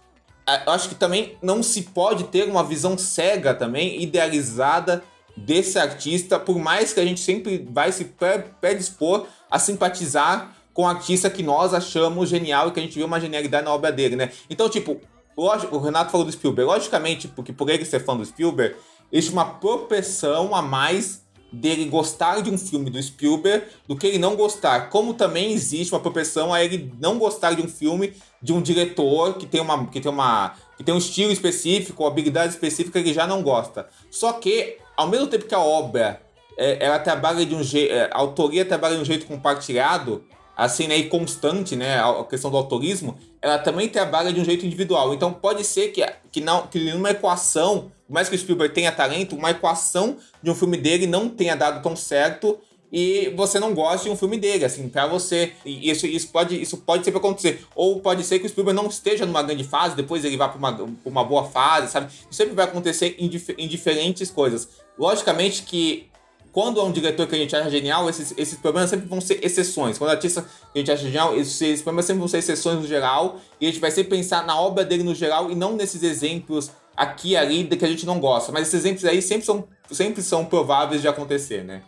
[0.66, 5.02] eu acho que também não se pode ter uma visão cega também, idealizada
[5.37, 8.12] desse artista, por mais que a gente sempre vai se
[8.61, 13.07] predispor a simpatizar com o artista que nós achamos genial e que a gente viu
[13.07, 14.30] uma genialidade na obra dele, né?
[14.50, 15.00] Então, tipo,
[15.37, 18.76] lógico, o Renato falou do Spielberg, logicamente, porque por ele ser fã do Spielberg,
[19.11, 24.18] existe uma propensão a mais dele gostar de um filme do Spielberg do que ele
[24.18, 24.90] não gostar.
[24.90, 28.12] Como também existe uma propensão a ele não gostar de um filme
[28.44, 32.52] de um diretor que tem uma que tem uma que tem um estilo específico, habilidade
[32.52, 33.88] específica que já não gosta.
[34.11, 36.20] Só que ao mesmo tempo que a obra
[36.59, 40.87] é, ela trabalha de um jeito, é, a autoria trabalha de um jeito compartilhado, assim,
[40.87, 45.14] né, e constante, né, a questão do autorismo, ela também trabalha de um jeito individual.
[45.14, 49.35] Então pode ser que, que, não, que numa equação, mais que o Spielberg tenha talento,
[49.35, 52.59] uma equação de um filme dele não tenha dado tão certo
[52.96, 55.52] e você não gosta de um filme dele, assim, para você.
[55.66, 57.66] Isso, isso, pode, isso pode sempre acontecer.
[57.74, 60.59] Ou pode ser que o Spielberg não esteja numa grande fase, depois ele vá para
[60.59, 62.07] uma, uma boa fase, sabe?
[62.07, 64.68] Isso sempre vai acontecer em, dif em diferentes coisas.
[64.96, 66.09] Logicamente que
[66.52, 69.44] quando é um diretor que a gente acha genial, esses, esses problemas sempre vão ser
[69.44, 69.98] exceções.
[69.98, 72.38] Quando é um artista que a gente acha genial, esses, esses problemas sempre vão ser
[72.38, 73.40] exceções no geral.
[73.61, 76.70] E a gente vai sempre pensar na obra dele no geral e não nesses exemplos
[76.96, 78.52] aqui e ali que a gente não gosta.
[78.52, 81.83] Mas esses exemplos aí sempre são, sempre são prováveis de acontecer, né?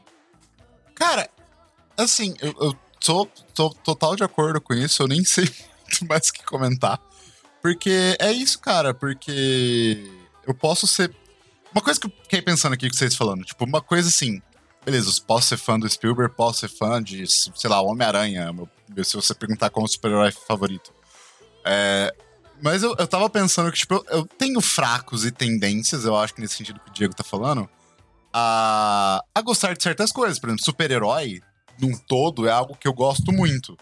[0.96, 1.30] Cara,
[1.96, 5.02] assim, eu, eu tô, tô total de acordo com isso.
[5.02, 5.44] Eu nem sei
[5.86, 7.00] muito mais o que comentar.
[7.62, 8.92] Porque é isso, cara.
[8.92, 10.10] Porque
[10.44, 11.14] eu posso ser
[11.76, 14.40] uma coisa que eu fiquei pensando aqui que vocês falando, tipo, uma coisa assim,
[14.82, 18.50] beleza, posso ser fã do Spielberg, posso ser fã de, sei lá, Homem-Aranha,
[19.04, 20.90] se você perguntar qual é o super-herói favorito.
[21.66, 22.14] É,
[22.62, 26.32] mas eu, eu tava pensando que, tipo, eu, eu, tenho fracos e tendências, eu acho
[26.32, 27.68] que nesse sentido que o Diego tá falando,
[28.38, 30.38] a, a gostar de certas coisas.
[30.38, 31.40] Por exemplo, super-herói,
[31.80, 33.78] num todo, é algo que eu gosto muito,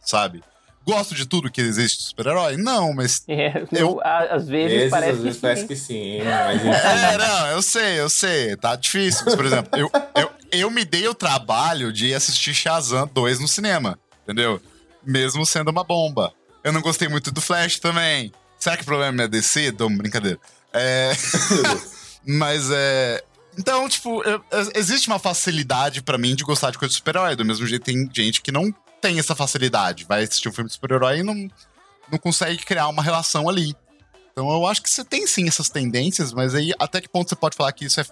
[0.00, 0.42] sabe?
[0.84, 2.56] Gosto de tudo que existe super-herói?
[2.56, 3.24] Não, mas.
[3.30, 5.68] É, eu, às vezes Esses, parece às vezes que parece sim.
[5.68, 8.56] que sim, mas É, não, eu sei, eu sei.
[8.56, 9.22] Tá difícil.
[9.26, 13.46] Mas, por exemplo, eu, eu, eu me dei o trabalho de assistir Shazam 2 no
[13.46, 14.60] cinema, entendeu?
[15.06, 16.32] Mesmo sendo uma bomba.
[16.64, 18.32] Eu não gostei muito do Flash também.
[18.58, 19.70] Será que o problema é DC?
[19.70, 20.38] Dou brincadeira.
[20.72, 21.12] É.
[22.26, 23.22] mas é.
[23.58, 24.42] Então, tipo, eu,
[24.74, 27.36] existe uma facilidade para mim de gostar de coisa de super-herói.
[27.36, 30.04] Do mesmo jeito, tem gente que não tem essa facilidade.
[30.04, 31.48] Vai assistir um filme de super-herói e não,
[32.10, 33.74] não consegue criar uma relação ali.
[34.32, 37.36] Então eu acho que você tem sim essas tendências, mas aí até que ponto você
[37.36, 38.06] pode falar que isso é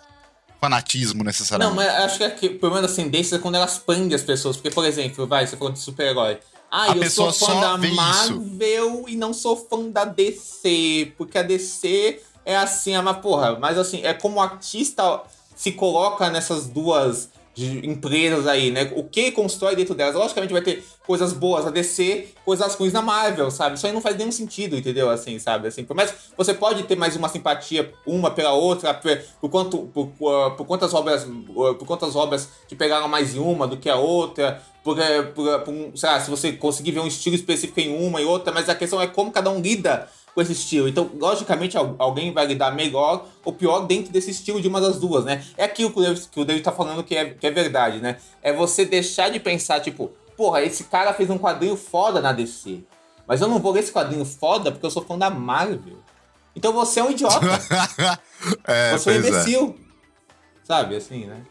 [0.61, 1.77] fanatismo necessariamente?
[1.77, 4.23] Não, mas acho que, é que o problema das tendências é quando elas prendem as
[4.23, 4.57] pessoas.
[4.57, 6.39] Porque, por exemplo, vai, você falou de super-herói.
[6.71, 9.09] Ah, a eu sou fã da Marvel isso.
[9.09, 11.13] e não sou fã da DC.
[11.19, 15.23] Porque a DC é assim, mas porra, mas assim, é como o artista
[15.55, 18.91] se coloca nessas duas empresas aí, né?
[18.97, 20.15] O que constrói dentro delas.
[20.15, 23.77] Logicamente vai ter coisas boas na DC, coisas ruins na Marvel, sabe?
[23.77, 25.11] Isso aí não faz nenhum sentido, entendeu?
[25.11, 25.69] Assim, sabe?
[25.69, 30.07] Assim, por mais você pode ter mais uma simpatia uma pela outra, por, quanto por,
[30.57, 31.27] por, quantas obras
[31.79, 34.97] por quantas obras te pegaram mais em uma do que a outra, por,
[35.35, 38.53] por, por sei lá, se você conseguir ver um estilo específico em uma e outra,
[38.53, 40.89] mas a questão é como cada um lida com esse estilo.
[40.89, 45.25] Então, logicamente, alguém vai lidar melhor ou pior dentro desse estilo de uma das duas,
[45.25, 45.45] né?
[45.57, 47.99] É aquilo que o David, que o David tá falando que é, que é verdade,
[47.99, 48.17] né?
[48.43, 52.83] É você deixar de pensar, tipo, porra, esse cara fez um quadrinho foda na DC.
[53.27, 55.99] Mas eu não vou ler esse quadrinho foda porque eu sou fã da Marvel.
[56.55, 57.47] Então você é um idiota.
[58.65, 59.19] é, você é um é.
[59.19, 59.77] imbecil.
[59.79, 59.93] É.
[60.65, 61.43] Sabe, assim, né?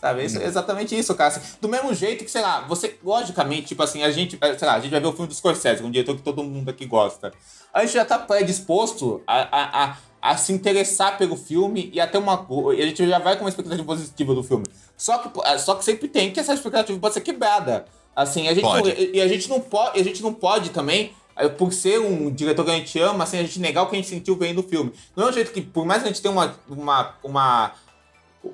[0.00, 0.24] Sabe?
[0.24, 1.28] Isso, é exatamente isso, cara.
[1.28, 4.74] Assim, do mesmo jeito que, sei lá, você, logicamente, tipo assim, a gente, sei lá,
[4.74, 7.32] a gente vai ver o filme dos Scorsese, um diretor que todo mundo aqui gosta.
[7.72, 12.18] A gente já tá predisposto a, a, a, a se interessar pelo filme e até
[12.18, 12.46] uma.
[12.70, 14.66] A gente já vai com uma expectativa positiva do filme.
[14.96, 17.86] Só que, só que sempre tem que essa expectativa pode ser quebrada.
[18.14, 18.62] Assim, a gente.
[18.62, 21.12] Não, e a gente não pode, a gente não pode também
[21.56, 23.98] por ser um diretor que a gente ama, assim, a gente negar o que a
[23.98, 24.92] gente sentiu vendo o filme.
[25.16, 27.72] Não é um jeito que, por mais que a gente tenha uma, uma, uma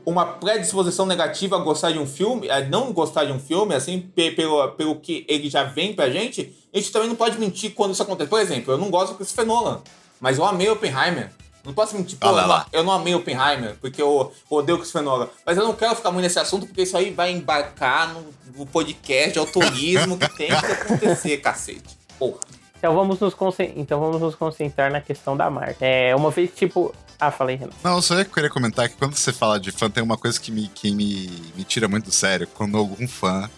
[0.04, 4.00] uma predisposição negativa a gostar de um filme, a não gostar de um filme, assim,
[4.00, 7.92] pelo, pelo que ele já vem pra gente, a gente também não pode mentir quando
[7.92, 8.28] isso acontece.
[8.28, 9.80] Por exemplo, eu não gosto do Christopher Nolan,
[10.20, 11.30] mas eu amei Oppenheimer.
[11.64, 15.04] Não posso mentir, pô, eu, não, eu não amei Oppenheimer, porque eu odeio o Christopher
[15.04, 15.28] Nolan.
[15.44, 18.24] Mas eu não quero ficar muito nesse assunto, porque isso aí vai embarcar no,
[18.56, 21.98] no podcast de autorismo que tem que acontecer, cacete.
[22.18, 22.38] Porra.
[22.78, 23.34] Então vamos, nos
[23.74, 25.84] então vamos nos concentrar na questão da marca.
[25.84, 27.72] É, uma vez, tipo, ah, falei, Renan.
[27.82, 30.52] Não, só ia querer comentar que quando você fala de fã, tem uma coisa que
[30.52, 32.46] me, que me, me tira muito do sério.
[32.46, 33.50] Quando algum fã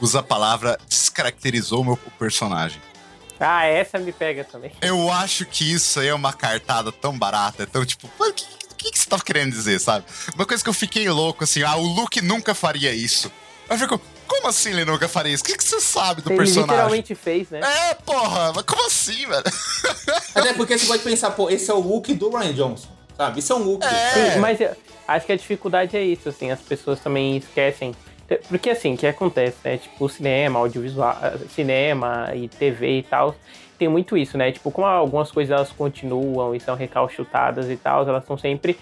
[0.00, 2.80] usa a palavra descaracterizou o meu personagem.
[3.38, 4.72] Ah, essa me pega também.
[4.80, 8.44] Eu acho que isso aí é uma cartada tão barata, tão tipo, o que,
[8.76, 10.06] que, que você tava querendo dizer, sabe?
[10.34, 13.30] Uma coisa que eu fiquei louco, assim, ah, o Luke nunca faria isso.
[13.68, 14.00] Eu fico,
[14.32, 15.42] como assim ele nunca faria isso?
[15.42, 16.62] O que, que você sabe do ele personagem?
[16.62, 17.60] Ele literalmente fez, né?
[17.62, 19.44] É, porra, mas como assim, velho?
[20.34, 23.40] Até porque você pode pensar, pô, esse é o Luke do Ryan Johnson, sabe?
[23.40, 23.86] Isso é um Luke.
[23.86, 24.32] É.
[24.32, 24.58] Sim, mas
[25.06, 27.94] acho que a dificuldade é isso, assim, as pessoas também esquecem
[28.48, 29.76] porque assim, o que acontece, né?
[29.76, 31.14] Tipo, cinema, audiovisual,
[31.50, 33.36] cinema e TV e tal,
[33.78, 34.50] tem muito isso, né?
[34.50, 38.78] Tipo, como algumas coisas elas continuam e são recalchutadas e tal, elas estão sempre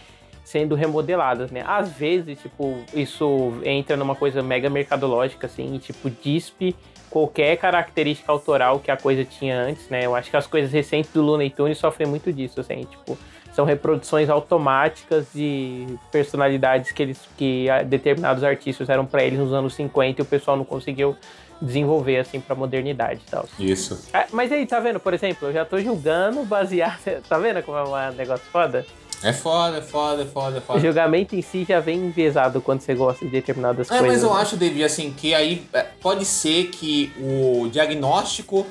[0.51, 1.63] sendo remodeladas, né?
[1.65, 6.75] Às vezes, tipo, isso entra numa coisa mega mercadológica, assim, e, tipo, dispe
[7.09, 10.05] qualquer característica autoral que a coisa tinha antes, né?
[10.05, 13.17] Eu acho que as coisas recentes do Looney Tunes sofrem muito disso, assim, tipo,
[13.53, 19.75] são reproduções automáticas de personalidades que eles que determinados artistas eram para eles nos anos
[19.75, 21.17] 50 e o pessoal não conseguiu
[21.61, 23.45] desenvolver assim para modernidade e tal.
[23.59, 24.09] Isso.
[24.13, 27.77] É, mas aí, tá vendo, por exemplo, eu já tô julgando baseado, tá vendo como
[27.77, 28.87] é um negócio foda?
[29.23, 30.79] É foda, é foda, é foda, é foda.
[30.79, 34.09] O julgamento em si já vem enviesado quando você gosta de determinadas é, coisas.
[34.09, 34.41] Mas eu né?
[34.41, 38.67] acho, David, assim, que aí é, pode ser que o diagnóstico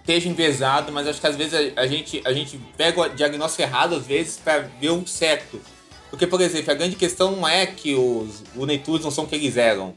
[0.00, 3.62] esteja envezado, mas acho que às vezes a, a, gente, a gente pega o diagnóstico
[3.62, 5.60] errado, às vezes, para ver o certo.
[6.10, 9.34] Porque, por exemplo, a grande questão não é que os Looney não são o que
[9.34, 9.94] eles eram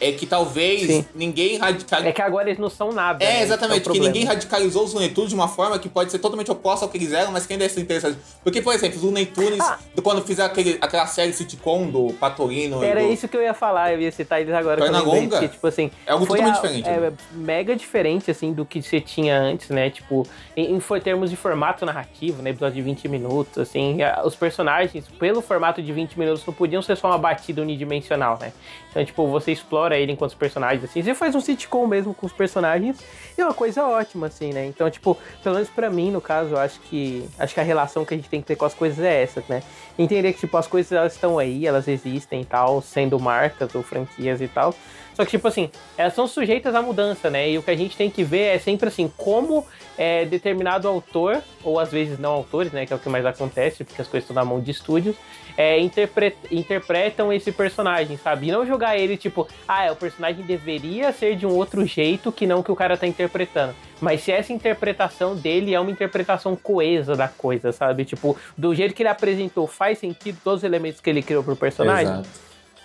[0.00, 1.04] é que talvez Sim.
[1.14, 2.10] ninguém radicalizou.
[2.10, 3.24] É que agora eles não são nada.
[3.24, 3.42] É, né?
[3.42, 6.50] exatamente, é que ninguém radicalizou os Looney Tunes de uma forma que pode ser totalmente
[6.50, 8.18] oposta ao que eles eram, mas que ainda é interessante.
[8.42, 9.78] Porque, por exemplo, os Looney Tunes, ah.
[10.02, 12.82] quando fizeram aquele, aquela série sitcom do Patolino.
[12.82, 13.12] Era do...
[13.12, 14.80] isso que eu ia falar, eu ia citar eles agora.
[14.80, 15.40] Perna longa.
[15.40, 16.88] Que, tipo assim, é algo totalmente a, diferente.
[16.88, 17.12] É né?
[17.32, 19.90] mega diferente, assim, do que você tinha antes, né?
[19.90, 22.50] Tipo, em, em termos de formato narrativo, né?
[22.50, 26.96] Episódio de 20 minutos, assim, os personagens, pelo formato de 20 minutos, não podiam ser
[26.96, 28.52] só uma batida unidimensional, né?
[28.90, 31.02] Então, tipo, você explora ele enquanto personagens, assim.
[31.02, 32.98] Você faz um sitcom mesmo com os personagens
[33.36, 34.66] e é uma coisa ótima, assim, né?
[34.66, 38.04] Então, tipo, pelo menos pra mim, no caso, eu acho que acho que a relação
[38.04, 39.62] que a gente tem que ter com as coisas é essa, né?
[39.98, 43.82] Entender que, tipo, as coisas elas estão aí, elas existem e tal, sendo marcas ou
[43.82, 44.74] franquias e tal.
[45.18, 47.50] Só que, tipo assim, elas são sujeitas à mudança, né?
[47.50, 51.42] E o que a gente tem que ver é sempre assim, como é, determinado autor,
[51.64, 52.86] ou às vezes não autores, né?
[52.86, 55.16] Que é o que mais acontece, porque as coisas estão na mão de estúdios,
[55.58, 58.46] é, interpre interpretam esse personagem, sabe?
[58.46, 62.46] E não jogar ele tipo, ah, o personagem deveria ser de um outro jeito que
[62.46, 63.74] não que o cara tá interpretando.
[64.00, 68.04] Mas se essa interpretação dele é uma interpretação coesa da coisa, sabe?
[68.04, 71.56] Tipo, do jeito que ele apresentou, faz sentido todos os elementos que ele criou pro
[71.56, 72.12] personagem.
[72.12, 72.28] Exato.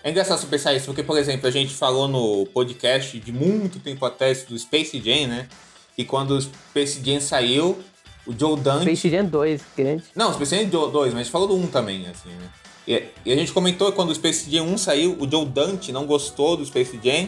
[0.04, 4.04] É engraçado pensar isso, porque, por exemplo, a gente falou no podcast de muito tempo
[4.04, 5.48] atrás do Space Jam, né?
[5.96, 7.80] E quando o Space Jam saiu,
[8.26, 8.84] o Joe Dante...
[8.84, 10.04] Space Jam 2, grande.
[10.16, 12.50] Não, Space Jam 2, mas a gente falou do 1 também, assim, né?
[12.88, 15.92] E, e a gente comentou que quando o Space Jam 1 saiu, o Joe Dante
[15.92, 17.28] não gostou do Space Jam,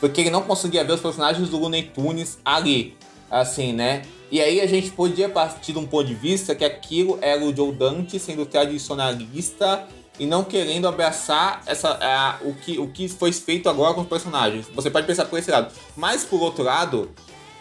[0.00, 2.96] porque ele não conseguia ver os personagens do Looney Tunes ali,
[3.30, 4.02] assim, né?
[4.30, 7.54] E aí a gente podia partir de um ponto de vista que aquilo era o
[7.54, 9.86] Joe Dante sendo tradicionalista
[10.18, 14.08] e não querendo abraçar essa, a, o, que, o que foi feito agora com os
[14.08, 14.66] personagens.
[14.74, 15.72] Você pode pensar por esse lado.
[15.96, 17.10] Mas, por outro lado,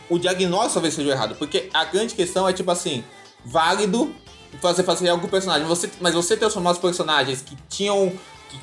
[0.09, 1.35] o diagnóstico talvez seja errado.
[1.35, 3.03] Porque a grande questão é, tipo assim,
[3.45, 4.13] válido
[4.61, 5.67] você fazer o personagem.
[5.67, 8.11] Você, mas você transformar os personagens que tinham.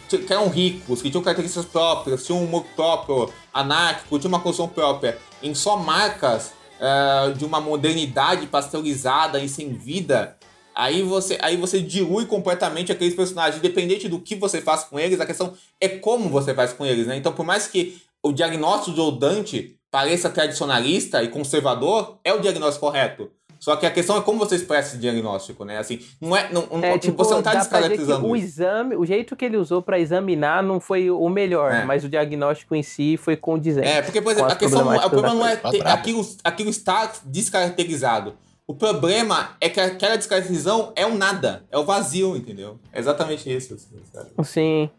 [0.09, 4.39] Que, que eram ricos, que tinham características próprias, tinham um humor próprio, anárquico, tinham uma
[4.39, 10.39] construção própria, em só marcas uh, de uma modernidade pasteurizada e sem vida,
[10.75, 15.21] Aí você, aí você dilui completamente aqueles personagens, independente do que você faz com eles,
[15.21, 17.17] a questão é como você faz com eles, né?
[17.17, 22.87] Então, por mais que o diagnóstico do Dante pareça tradicionalista e conservador, é o diagnóstico
[22.87, 23.31] correto.
[23.61, 25.77] Só que a questão é como você expressa esse diagnóstico, né?
[25.77, 29.45] Assim, não é, não, é, tipo, você não está descaracterizando o exame, o jeito que
[29.45, 31.85] ele usou para examinar não foi o melhor, é.
[31.85, 33.87] mas o diagnóstico em si foi condizente.
[33.87, 38.35] É, porque por exemplo, a questão, o problema não é ter, aquilo, aquilo está descaracterizado.
[38.67, 42.79] O problema é que aquela descaracterização é um nada, é o vazio, entendeu?
[42.93, 43.75] É exatamente isso.
[43.75, 44.91] Assim, Sim.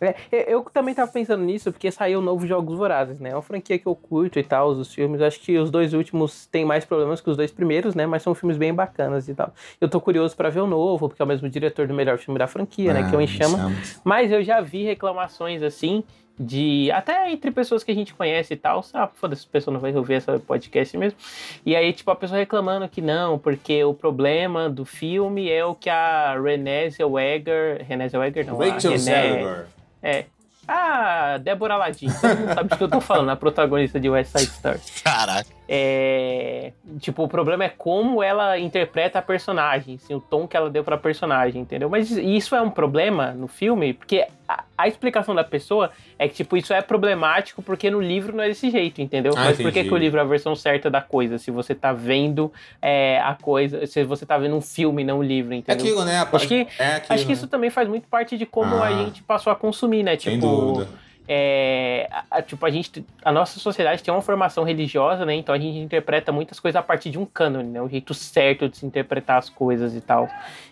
[0.00, 0.14] É,
[0.52, 3.30] eu também tava pensando nisso, porque saiu novo Jogos Vorazes, né?
[3.30, 5.20] É uma franquia que eu curto e tal, os filmes.
[5.20, 8.06] Acho que os dois últimos têm mais problemas que os dois primeiros, né?
[8.06, 9.52] Mas são filmes bem bacanas e tal.
[9.80, 12.38] Eu tô curioso para ver o novo, porque é o mesmo diretor do melhor filme
[12.38, 13.08] da franquia, né?
[13.08, 13.72] Que é o Enchama.
[14.02, 16.02] Mas eu já vi reclamações assim
[16.40, 19.12] de até entre pessoas que a gente conhece e tal, sabe?
[19.16, 21.18] Foda-se, a pessoa não vai ouvir esse podcast mesmo.
[21.66, 25.74] E aí, tipo, a pessoa reclamando que não, porque o problema do filme é o
[25.74, 29.66] que a Renée Zellweger, Renée Zellweger não, Rachel a Renée, Zellweger.
[30.02, 30.24] É.
[30.68, 31.76] Ah, Débora.
[31.92, 34.78] Todo mundo sabe do que eu tô falando, a protagonista de West Side Story.
[35.02, 35.48] Caraca.
[35.68, 40.70] É, tipo, o problema é como ela interpreta a personagem, assim, o tom que ela
[40.70, 41.88] deu pra personagem, entendeu?
[41.88, 46.34] Mas isso é um problema no filme, porque a, a explicação da pessoa é que,
[46.34, 49.32] tipo, isso é problemático porque no livro não é desse jeito, entendeu?
[49.36, 49.88] Ah, Mas por que, entendi.
[49.88, 51.38] que o livro é a versão certa da coisa?
[51.38, 55.22] Se você tá vendo é, a coisa, se você tá vendo um filme, não um
[55.22, 55.84] livro, É entendeu?
[55.86, 56.26] aquilo, né?
[56.32, 57.48] Acho que- é aquilo, Acho que isso né?
[57.50, 58.86] também faz muito parte de como Ah.
[58.88, 60.18] a gente passou a consumir, né?
[60.18, 60.88] Sem Tipo, dúvida.
[61.32, 65.32] É, a- a- tipo, a gente, a nossa sociedade tem uma formação religiosa, né?
[65.36, 67.80] Então a gente interpreta muitas coisas a partir de um cânone, né?
[67.80, 70.28] O jeito certo de se interpretar as coisas e tal.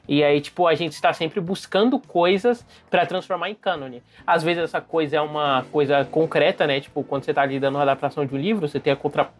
[0.09, 4.03] E aí, tipo, a gente está sempre buscando coisas para transformar em cânone.
[4.27, 6.81] Às vezes essa coisa é uma coisa concreta, né?
[6.81, 9.31] Tipo, quando você tá lidando uma adaptação de um livro, você tem a contra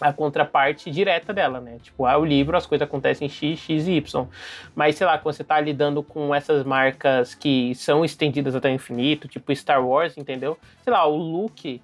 [0.00, 1.78] a contraparte direta dela, né?
[1.82, 4.26] Tipo, ah, o livro, as coisas acontecem X, X e Y.
[4.74, 8.72] Mas, sei lá, quando você tá lidando com essas marcas que são estendidas até o
[8.72, 10.56] infinito, tipo Star Wars, entendeu?
[10.82, 11.80] Sei lá, o look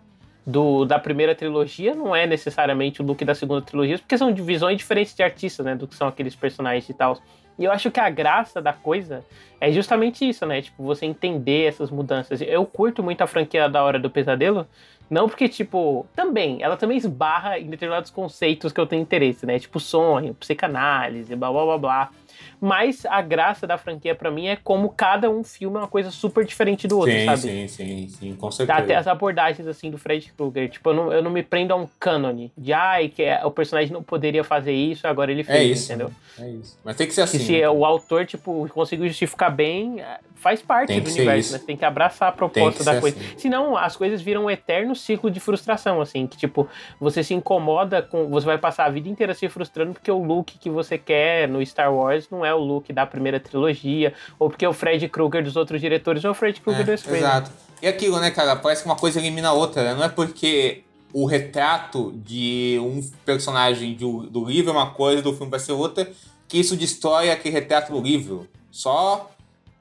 [0.46, 4.76] do, da primeira trilogia não é necessariamente o look da segunda trilogia, porque são divisões
[4.76, 5.74] diferentes de artistas, né?
[5.74, 7.18] Do que são aqueles personagens e tal.
[7.58, 9.24] E eu acho que a graça da coisa
[9.60, 10.60] é justamente isso, né?
[10.60, 12.40] Tipo, você entender essas mudanças.
[12.42, 14.66] Eu curto muito a franquia da Hora do Pesadelo,
[15.08, 19.58] não porque, tipo, também, ela também esbarra em determinados conceitos que eu tenho interesse, né?
[19.58, 22.10] Tipo sonho, psicanálise, blá blá blá blá.
[22.60, 26.10] Mas a graça da franquia pra mim é como cada um filme é uma coisa
[26.10, 27.38] super diferente do outro, sim, sabe?
[27.38, 28.78] sim, sim, sim, com Dá certeza.
[28.78, 30.68] até as abordagens assim do Fred Krueger.
[30.70, 33.50] Tipo, eu não, eu não me prendo a um cânone de ai, que é- o
[33.50, 35.84] personagem não poderia fazer isso, agora ele fez, É isso.
[35.92, 36.10] entendeu?
[36.38, 36.78] É isso.
[36.84, 37.38] Mas tem que ser assim.
[37.38, 37.68] Que se né?
[37.68, 41.58] o autor, tipo, conseguiu justificar bem, é, faz parte do universo, né?
[41.58, 43.16] Você tem que abraçar a proposta da coisa.
[43.18, 43.38] assim.
[43.38, 46.68] Senão, as coisas viram um eterno ciclo de frustração, assim, que, tipo,
[47.00, 48.28] você se incomoda com.
[48.28, 51.64] Você vai passar a vida inteira se frustrando porque o look que você quer no
[51.64, 55.56] Star Wars não é o look da primeira trilogia, ou porque o Fred Krueger dos
[55.56, 57.16] outros diretores não é o Fred Krueger É, do Scream.
[57.18, 57.50] Exato.
[57.80, 58.56] E aquilo, né, cara?
[58.56, 59.94] Parece que uma coisa elimina a outra, né?
[59.94, 65.32] Não é porque o retrato de um personagem do, do livro é uma coisa, do
[65.32, 66.10] filme vai ser outra,
[66.48, 68.48] que isso destrói aquele retrato do livro.
[68.70, 69.30] Só.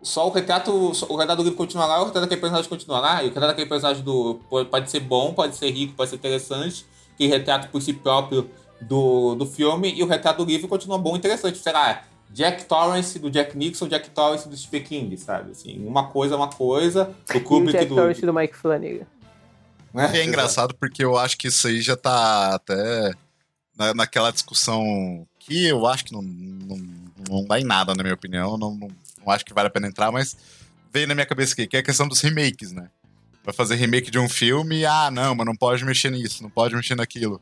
[0.03, 2.99] Só o retrato, só o retrato do livro continua lá, o retrato daquele personagem continua
[2.99, 6.17] lá, e o retrato daquele personagem do, pode- ser bom, pode ser rico, pode ser
[6.17, 6.85] interessante,
[7.17, 8.49] que retrato por si próprio
[8.81, 11.57] do, do filme, e o retrato do livro continua bom e interessante.
[11.57, 15.51] Sei lá, Jack Torrance do Jack Nixon, Jack Torrance do Stephen King, sabe?
[15.51, 17.95] Assim, uma coisa é uma coisa, do E o Kubrick Jack do.
[17.95, 19.05] Torrance do Mike Flanagan.
[19.93, 20.11] né?
[20.13, 23.13] E é engraçado porque eu acho que isso aí já tá até
[23.77, 26.77] na, naquela discussão que eu acho que não, não,
[27.29, 28.57] não dá em nada, na minha opinião.
[28.57, 28.89] Não, não,
[29.25, 30.35] não acho que vale a pena entrar, mas
[30.91, 32.87] veio na minha cabeça aqui, que é a questão dos remakes, né?
[33.43, 36.75] Vai fazer remake de um filme, ah, não, mas não pode mexer nisso, não pode
[36.75, 37.41] mexer naquilo.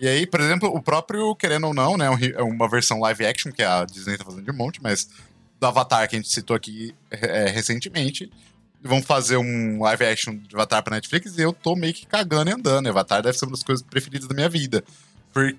[0.00, 3.26] E aí, por exemplo, o próprio, querendo ou não, né, um é uma versão live
[3.26, 5.08] action, que a Disney tá fazendo de monte, mas
[5.60, 8.30] do Avatar que a gente citou aqui é, recentemente,
[8.82, 12.48] vão fazer um live action de Avatar pra Netflix e eu tô meio que cagando
[12.50, 12.88] e andando.
[12.88, 14.82] Avatar deve ser uma das coisas preferidas da minha vida.
[15.34, 15.54] Por-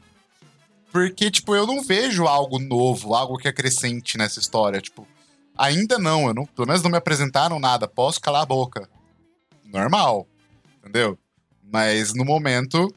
[0.91, 4.81] Porque, tipo, eu não vejo algo novo, algo que acrescente nessa história.
[4.81, 5.07] Tipo,
[5.61, 7.87] ainda não, eu não, pelo menos não me apresentaram nada.
[7.87, 8.89] Posso calar a boca.
[9.65, 10.27] Normal.
[10.79, 11.17] Entendeu?
[11.71, 12.93] Mas no momento.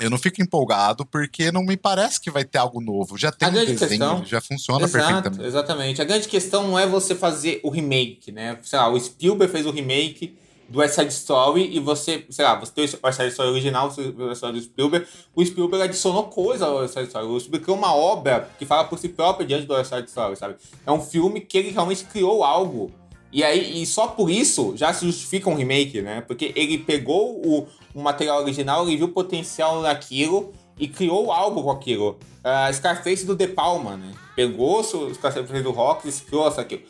[0.00, 3.16] Eu não fico empolgado porque não me parece que vai ter algo novo.
[3.16, 5.44] Já tem A um desenho, questão- já funciona Exato, perfeitamente.
[5.46, 6.02] exatamente.
[6.02, 8.58] A grande questão não é você fazer o remake, né?
[8.64, 10.36] Sei lá, o Spielberg fez o remake
[10.72, 13.90] do West Side Story e você, sei lá, você tem o West Side Story original,
[13.90, 17.26] você tem o West Side do Spielberg, o Spielberg adicionou coisa ao West Side Story.
[17.26, 20.34] O Spielberg criou uma obra que fala por si própria diante do West Side Story,
[20.34, 20.54] sabe?
[20.86, 22.90] É um filme que ele realmente criou algo.
[23.30, 26.22] E aí, e só por isso já se justifica um remake, né?
[26.22, 31.62] Porque ele pegou o, o material original, ele viu o potencial naquilo e criou algo
[31.62, 32.18] com aquilo.
[32.42, 34.10] A Scarface do De Palma, né?
[34.34, 36.82] Pegou o Scarface do Rock e criou isso aquilo.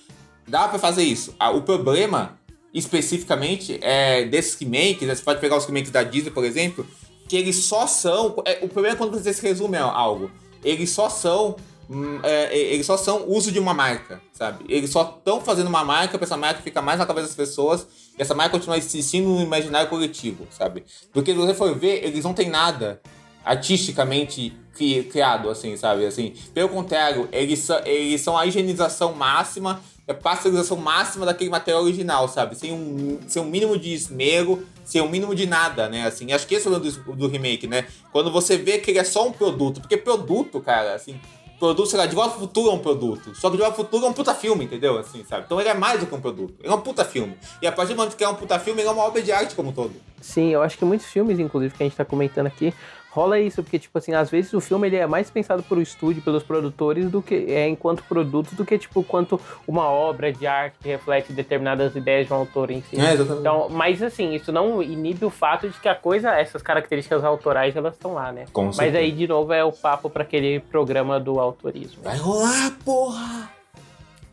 [0.46, 1.34] Dá pra fazer isso.
[1.38, 2.38] Ah, O problema,
[2.72, 5.14] especificamente, é desses remakes, né?
[5.14, 6.86] você pode pegar os remakes da Disney, por exemplo,
[7.28, 8.42] que eles só são.
[8.44, 10.30] é, o problema é quando você se resume a algo.
[10.64, 11.56] Eles só são.
[11.90, 14.64] hum, é, é, eles só são uso de uma marca, sabe?
[14.68, 17.86] Eles só estão fazendo uma marca pra essa marca ficar mais na cabeça das pessoas
[18.18, 20.84] e essa marca continuar existindo no imaginário coletivo, sabe?
[21.12, 23.00] Porque se você for ver, eles não têm nada
[23.44, 26.06] artisticamente cri- criado, assim, sabe?
[26.06, 29.80] Assim, pelo contrário, eles eles são a higienização máxima,
[30.12, 32.56] a pasteurização máxima daquele material original, sabe?
[32.56, 36.06] Sem um, sem um mínimo de esmero, sem um mínimo de nada, né?
[36.06, 37.86] Assim, acho que esse é o do, do remake, né?
[38.12, 41.18] Quando você vê que ele é só um produto, porque produto, cara, assim,
[41.58, 43.34] produto, sei lá, De Volta Futuro é um produto.
[43.36, 44.98] Só que De Volta Futuro é um puta filme, entendeu?
[44.98, 45.44] Assim, sabe?
[45.46, 46.54] Então ele é mais do que um produto.
[46.60, 47.36] Ele é um puta filme.
[47.60, 49.30] E a partir do momento que é um puta filme, ele é uma obra de
[49.30, 49.94] arte como um todo.
[50.20, 52.74] Sim, eu acho que muitos filmes, inclusive, que a gente tá comentando aqui,
[53.12, 55.82] rola isso, porque, tipo assim, às vezes o filme ele é mais pensado por o
[55.82, 59.38] estúdio, pelos produtores, do que é enquanto produto, do que, tipo, quanto
[59.68, 62.98] uma obra de arte que reflete determinadas ideias de um autor em si.
[62.98, 63.40] É, exatamente.
[63.40, 67.76] Então, mas assim, isso não inibe o fato de que a coisa, essas características autorais,
[67.76, 68.46] elas estão lá, né?
[68.50, 68.98] Com mas certeza.
[68.98, 72.02] aí, de novo, é o papo para aquele programa do autorismo.
[72.02, 73.50] Vai rolar, porra!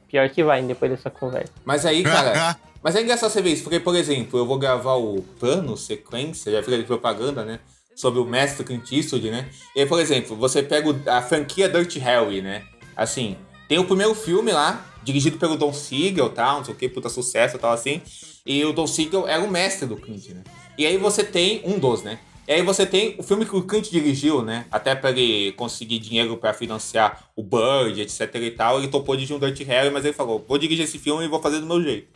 [0.07, 1.51] Pior que vai depois dessa conversa.
[1.65, 2.55] Mas aí, cara.
[2.81, 6.49] mas é engraçado você ver isso, porque, por exemplo, eu vou gravar o plano, sequência,
[6.49, 7.59] já fica de propaganda, né?
[7.99, 9.49] Sobre o mestre Clint Eastwood, né?
[9.75, 12.63] E aí, por exemplo, você pega a franquia Dirty Harry, né?
[12.95, 13.35] Assim,
[13.67, 17.09] tem o primeiro filme lá, dirigido pelo Don Siegel tal, não sei o que, puta
[17.09, 18.01] sucesso e tal assim.
[18.45, 20.45] E o Don Siegel era o mestre do Clint, né?
[20.77, 22.19] E aí você tem um dos, né?
[22.47, 24.65] E aí você tem o filme que o Clint dirigiu, né?
[24.71, 28.79] Até pra ele conseguir dinheiro pra financiar o Bird, etc e tal.
[28.79, 31.41] Ele topou dirigir um Dirty Harry, mas ele falou, vou dirigir esse filme e vou
[31.41, 32.07] fazer do meu jeito.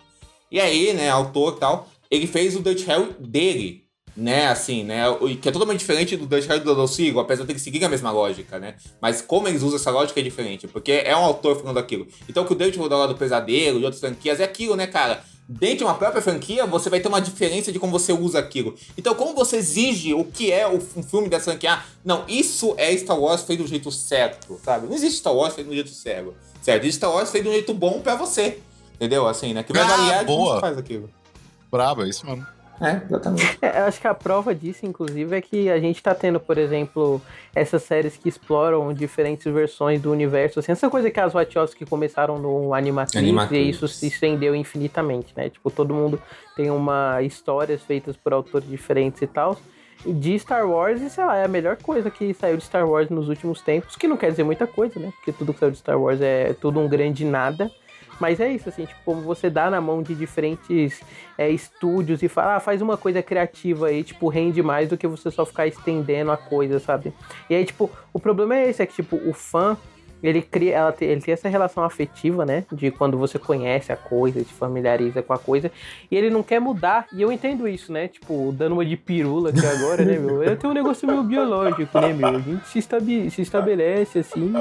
[0.50, 3.83] E aí, né, autor e tal, ele fez o Dirty Harry dele,
[4.16, 5.04] né, assim, né,
[5.42, 8.12] que é totalmente diferente do Dirty Harry do Siegel, apesar de ele seguir a mesma
[8.12, 11.80] lógica, né, mas como eles usam essa lógica é diferente, porque é um autor falando
[11.80, 12.08] aquilo.
[12.30, 14.86] Então, o que o David falou lá do Pesadelo, de outras franquias, é aquilo, né,
[14.86, 18.38] cara, dentro de uma própria franquia, você vai ter uma diferença de como você usa
[18.40, 18.76] aquilo.
[18.98, 21.74] Então, como você exige o que é um filme dessa franquia?
[21.74, 24.88] Ah, não, isso é Star Wars feito do jeito certo, sabe?
[24.88, 26.84] Não existe Star Wars feito do jeito certo, certo?
[26.84, 28.60] Existe Star Wars feito do jeito bom pra você.
[28.96, 29.28] Entendeu?
[29.28, 29.64] Assim, né?
[29.64, 30.56] Que vai Ah, variar de como boa.
[30.56, 31.10] você faz aquilo.
[31.70, 32.46] Brabo, é isso mesmo.
[32.82, 33.58] É, exatamente.
[33.62, 36.58] É, eu acho que a prova disso, inclusive, é que a gente tá tendo, por
[36.58, 37.22] exemplo,
[37.56, 40.60] essas séries que exploram diferentes versões do universo.
[40.60, 43.66] Assim, essa coisa que as Wachowski começaram no Animatrix, Animatrix.
[43.66, 45.50] e isso se estendeu infinitamente, né?
[45.50, 46.22] Tipo, todo mundo
[46.56, 49.58] tem uma histórias feitas por autores diferentes e tal.
[50.06, 52.88] E de Star Wars, e sei lá, é a melhor coisa que saiu de Star
[52.88, 55.14] Wars nos últimos tempos, que não quer dizer muita coisa, né?
[55.16, 57.72] Porque tudo que saiu de Star Wars é tudo um grande nada.
[58.20, 61.02] Mas é isso, assim, tipo, como você dá na mão de diferentes
[61.38, 65.08] é, estúdios e fala, ah, faz uma coisa criativa aí, tipo, rende mais do que
[65.08, 67.14] você só ficar estendendo a coisa, sabe?
[67.50, 69.78] E aí, tipo, o problema é esse, é que, tipo, o fã,
[70.28, 72.64] ele cria, ela tem, ele tem essa relação afetiva, né?
[72.72, 75.72] De quando você conhece a coisa, se familiariza com a coisa,
[76.10, 78.08] e ele não quer mudar, e eu entendo isso, né?
[78.08, 80.42] Tipo, dando uma de pirula aqui agora, né, meu?
[80.44, 82.28] Eu tenho um negócio meio biológico, né, meu?
[82.30, 84.54] A gente se, estabe- se estabelece, assim,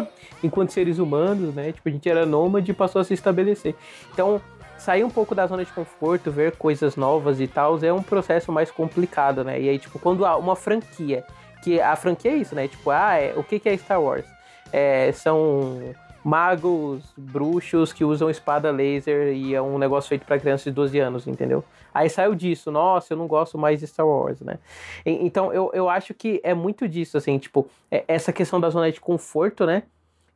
[0.42, 1.72] enquanto seres humanos, né?
[1.72, 3.74] Tipo, a gente era nômade e passou a se estabelecer.
[4.12, 4.40] Então,
[4.76, 8.50] sair um pouco da zona de conforto, ver coisas novas e tal, é um processo
[8.50, 9.60] mais complicado, né?
[9.60, 11.22] E aí, tipo, quando há uma franquia,
[11.62, 12.66] que a franquia é isso, né?
[12.66, 14.24] Tipo, ah, é, o que que é Star Wars?
[14.72, 15.94] É, são
[16.24, 20.98] magos, bruxos que usam espada laser e é um negócio feito pra crianças de 12
[20.98, 21.64] anos, entendeu?
[21.92, 24.58] Aí saiu disso, nossa, eu não gosto mais de Star Wars, né?
[25.04, 28.70] E- Então eu, eu acho que é muito disso, assim, tipo, é- essa questão da
[28.70, 29.82] zona de conforto, né?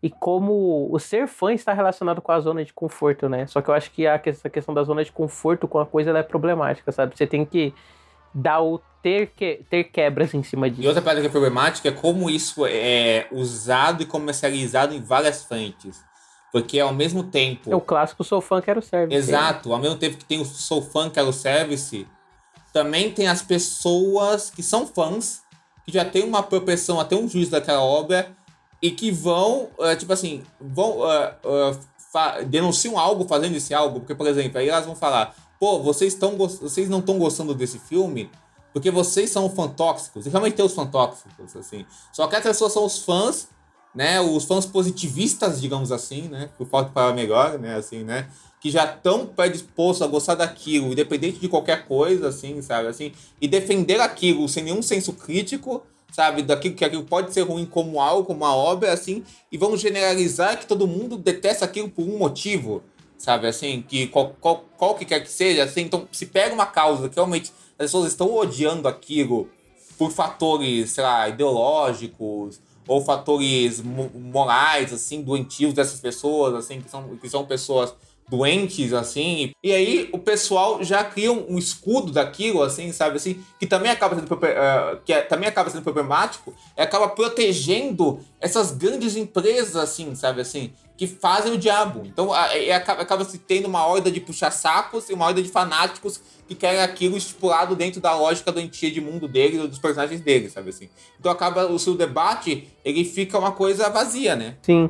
[0.03, 3.47] E como o ser fã está relacionado com a zona de conforto, né?
[3.47, 6.11] Só que eu acho que a, essa questão da zona de conforto com a coisa
[6.11, 7.17] ela é problemática, sabe?
[7.17, 7.73] Você tem que
[8.35, 10.89] dar o ter, que, ter quebras em cima E disso.
[10.89, 16.05] outra parada que é problemática é como isso é usado e comercializado em várias frentes.
[16.51, 17.71] Porque ao mesmo tempo.
[17.73, 19.17] É o clássico sou fã, quero service.
[19.17, 22.05] Exato, ao mesmo tempo que tem o Sou Fã, Quero Service,
[22.73, 25.43] também tem as pessoas que são fãs,
[25.85, 28.33] que já tem uma propensão a ter um juízo daquela obra
[28.83, 30.99] e que vão, eh, tipo assim, vão
[32.13, 36.15] fa- denunciam algo fazendo esse algo, porque, por exemplo, aí elas vão falar, pô, vocês,
[36.15, 38.31] tão, vocês não estão gostando desse filme
[38.77, 41.87] porque vocês são fã tóxicos, e realmente tem os fã tóxicos, assim.
[42.13, 43.49] Só que essas pessoas são os fãs,
[43.95, 48.29] né, os fãs positivistas, digamos assim, né, por falta palavra melhor, né, assim, né,
[48.61, 53.49] que já estão predispostos a gostar daquilo, independente de qualquer coisa, assim, sabe, assim, e
[53.49, 58.27] defender aquilo sem nenhum senso crítico, sabe, daquilo que aquilo pode ser ruim como algo,
[58.27, 62.83] como uma obra, assim, e vão generalizar que todo mundo detesta aquilo por um motivo,
[63.17, 66.67] sabe, assim, que qual, qual, qual que quer que seja, assim, então se pega uma
[66.67, 69.49] causa que realmente as pessoas estão odiando aquilo
[69.99, 76.91] por fatores, sei lá, ideológicos ou fatores mo- morais, assim, doentios dessas pessoas, assim, que
[76.91, 77.95] são, que são pessoas
[78.29, 79.53] doentes, assim.
[79.63, 84.17] E aí o pessoal já cria um, escudo daquilo, assim, sabe, assim, que também acaba
[84.17, 90.15] sendo, eh, que é- também acaba sendo problemático, e acaba protegendo essas grandes empresas, assim,
[90.15, 92.03] sabe, assim, que fazem o diabo.
[92.07, 95.49] Então a- é- acaba, acaba se tendo uma horda de puxa-sacos e uma horda de
[95.49, 100.49] fanáticos que querem aquilo estipulado dentro da lógica doentia de mundo dele, dos personagens dele,
[100.49, 100.89] sabe assim.
[101.19, 104.57] Então acaba o seu debate, ele fica uma coisa vazia, né?
[104.63, 104.89] Sim.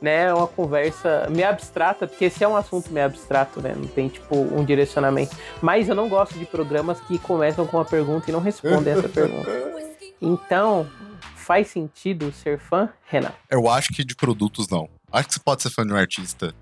[0.00, 3.74] Né, é uma conversa meio abstrata, porque esse é um assunto meio abstrato, né?
[3.76, 5.36] Não tem, tipo, um direcionamento.
[5.60, 9.08] Mas eu não gosto de programas que começam com uma pergunta e não respondem essa
[9.08, 9.50] pergunta.
[10.20, 10.84] Então,
[11.36, 13.32] faz sentido ser fã, Renan?
[13.48, 14.88] Eu acho que de produtos não.
[15.12, 16.54] Acho que você pode ser fã de um artista.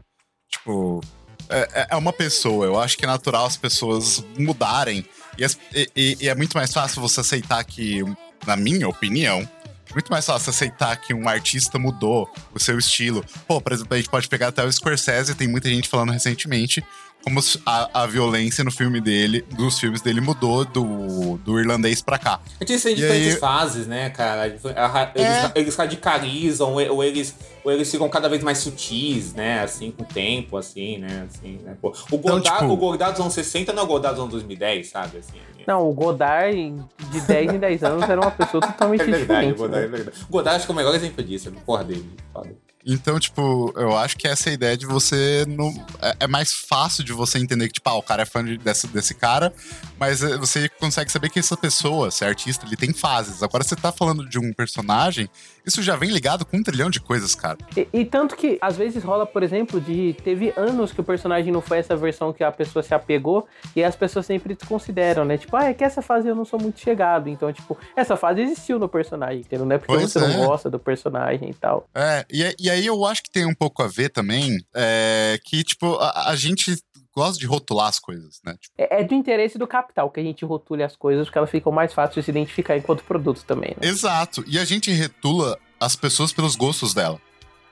[0.51, 1.01] Tipo,
[1.49, 2.67] é, é, é uma pessoa.
[2.67, 5.05] Eu acho que é natural as pessoas mudarem.
[5.39, 8.03] E, as, e, e, é muito mais fácil você aceitar que,
[8.47, 9.49] na minha opinião,
[9.93, 13.25] muito mais fácil aceitar que um artista mudou o seu estilo.
[13.47, 16.85] Pô, por exemplo, a gente pode pegar até o Scorsese, tem muita gente falando recentemente
[17.27, 22.21] como a, a violência no filme dele, dos filmes dele mudou do, do irlandês pra
[22.21, 22.39] cá.
[22.61, 23.41] A gente tem diferentes aí...
[23.41, 24.47] fases, né, cara?
[24.47, 25.53] Eles, é.
[25.57, 29.61] eles radicalizam, ou eles, ou eles ficam cada vez mais sutis, né?
[29.61, 31.27] Assim, com o tempo, assim, né?
[31.29, 31.77] Assim, né?
[31.83, 32.73] Pô, o, Godard, então, tipo...
[32.73, 35.19] o Godard dos anos 60 não é o Godard dos anos 2010, sabe?
[35.19, 36.77] Assim, não, o Godard
[37.11, 39.55] de 10 em 10 anos era uma pessoa totalmente é verdade, diferente.
[39.55, 39.85] O Godard, né?
[39.85, 40.17] é verdade.
[40.23, 42.09] O Godard acho que é o melhor exemplo disso, é porra dele.
[42.33, 42.66] Foda.
[42.89, 45.75] Então, tipo, eu acho que essa é ideia de você não.
[46.01, 48.57] É, é, mais fácil de você entender que, tipo, ah, o cara é fã de,
[48.57, 49.53] desse, desse cara,
[49.99, 53.43] mas eh, você consegue saber que essa pessoa, esse artista, ele tem fases.
[53.43, 55.29] Agora, você tá falando de um personagem,
[55.67, 57.59] isso já vem ligado com um trilhão de coisas, cara.
[57.77, 60.15] E, e tanto que, às vezes, rola, por exemplo, de.
[60.23, 63.83] Teve anos que o personagem não foi essa versão que a pessoa se apegou, e
[63.83, 65.37] as pessoas sempre desconsideram, né?
[65.37, 67.29] Tipo, ah, é que essa fase eu não sou muito chegado.
[67.29, 69.67] Então, tipo, essa fase existiu no personagem, entendeu?
[69.67, 70.29] Não é porque pois você é.
[70.29, 71.89] não gosta do personagem e tal.
[71.93, 75.63] É, e, e aí eu acho que tem um pouco a ver também, é, que,
[75.63, 76.77] tipo, a, a gente
[77.15, 78.55] gosta de rotular as coisas, né?
[78.61, 78.75] Tipo...
[78.77, 81.73] É, é, do interesse do capital que a gente rotule as coisas, porque elas ficam
[81.73, 83.89] mais fáceis de se identificar enquanto produto também, né?
[83.89, 84.45] Exato.
[84.47, 87.21] E a gente retula as pessoas pelos gostos dela.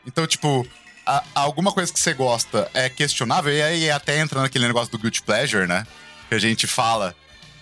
[0.07, 0.66] Então, tipo,
[1.05, 4.98] a, alguma coisa que você gosta é questionável, e aí até entra naquele negócio do
[4.98, 5.86] guilty pleasure, né?
[6.28, 7.14] Que a gente fala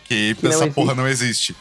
[0.04, 1.56] que, que essa porra não existe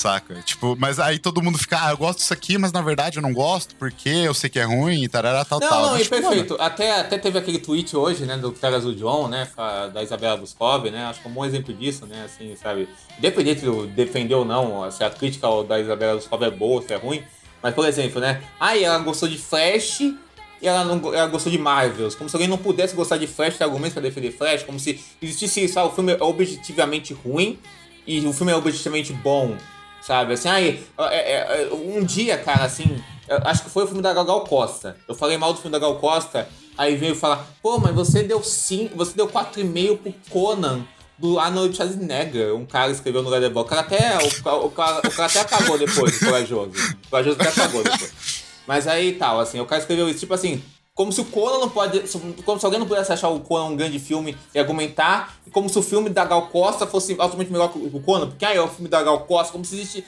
[0.00, 0.34] saca?
[0.42, 3.22] Tipo, mas aí todo mundo fica, ah, eu gosto disso aqui, mas na verdade eu
[3.22, 5.82] não gosto porque eu sei que é ruim e tarará, tal, não, tal.
[5.82, 6.56] Não, não, tipo, perfeito.
[6.58, 9.46] Até, até teve aquele tweet hoje, né, do Teras do John, né,
[9.92, 12.88] da Isabela Boscov, né, acho que é um bom exemplo disso, né, assim, sabe?
[13.18, 16.96] Independente de defender ou não, se a crítica da Isabela Boscov é boa, se é
[16.96, 17.22] ruim,
[17.62, 21.58] mas, por exemplo, né, aí ela gostou de Flash e ela não ela gostou de
[21.58, 22.14] Marvels.
[22.14, 24.98] Como se alguém não pudesse gostar de Flash, tem argumentos para defender Flash, como se
[25.20, 27.58] existisse, sabe, o filme é objetivamente ruim
[28.06, 29.56] e o filme é objetivamente bom.
[30.00, 30.34] Sabe?
[30.34, 33.02] Assim, aí, é, é, é, um dia, cara, assim,
[33.44, 34.96] acho que foi o filme da Gal Costa.
[35.06, 38.42] Eu falei mal do filme da Gal Costa, aí veio falar, pô, mas você deu
[38.42, 40.84] sim, você deu 4,5 pro Conan
[41.20, 43.66] do Arnold Schwarzenegger, um cara escreveu no Letterboxd.
[43.66, 46.72] O cara até, o, o, cara, o cara até apagou depois, o corajoso.
[47.06, 48.42] O corajoso até apagou depois.
[48.66, 50.62] Mas aí tal, assim, o cara escreveu isso, tipo assim,
[51.00, 51.98] como se o Conan não pode.
[52.44, 55.34] Como se alguém não pudesse achar o Conan um grande filme e argumentar.
[55.50, 58.26] Como se o filme da Gal Costa fosse altamente melhor que o Conan.
[58.26, 59.50] Porque aí é o filme da Gal Costa.
[59.50, 60.04] Como se existe,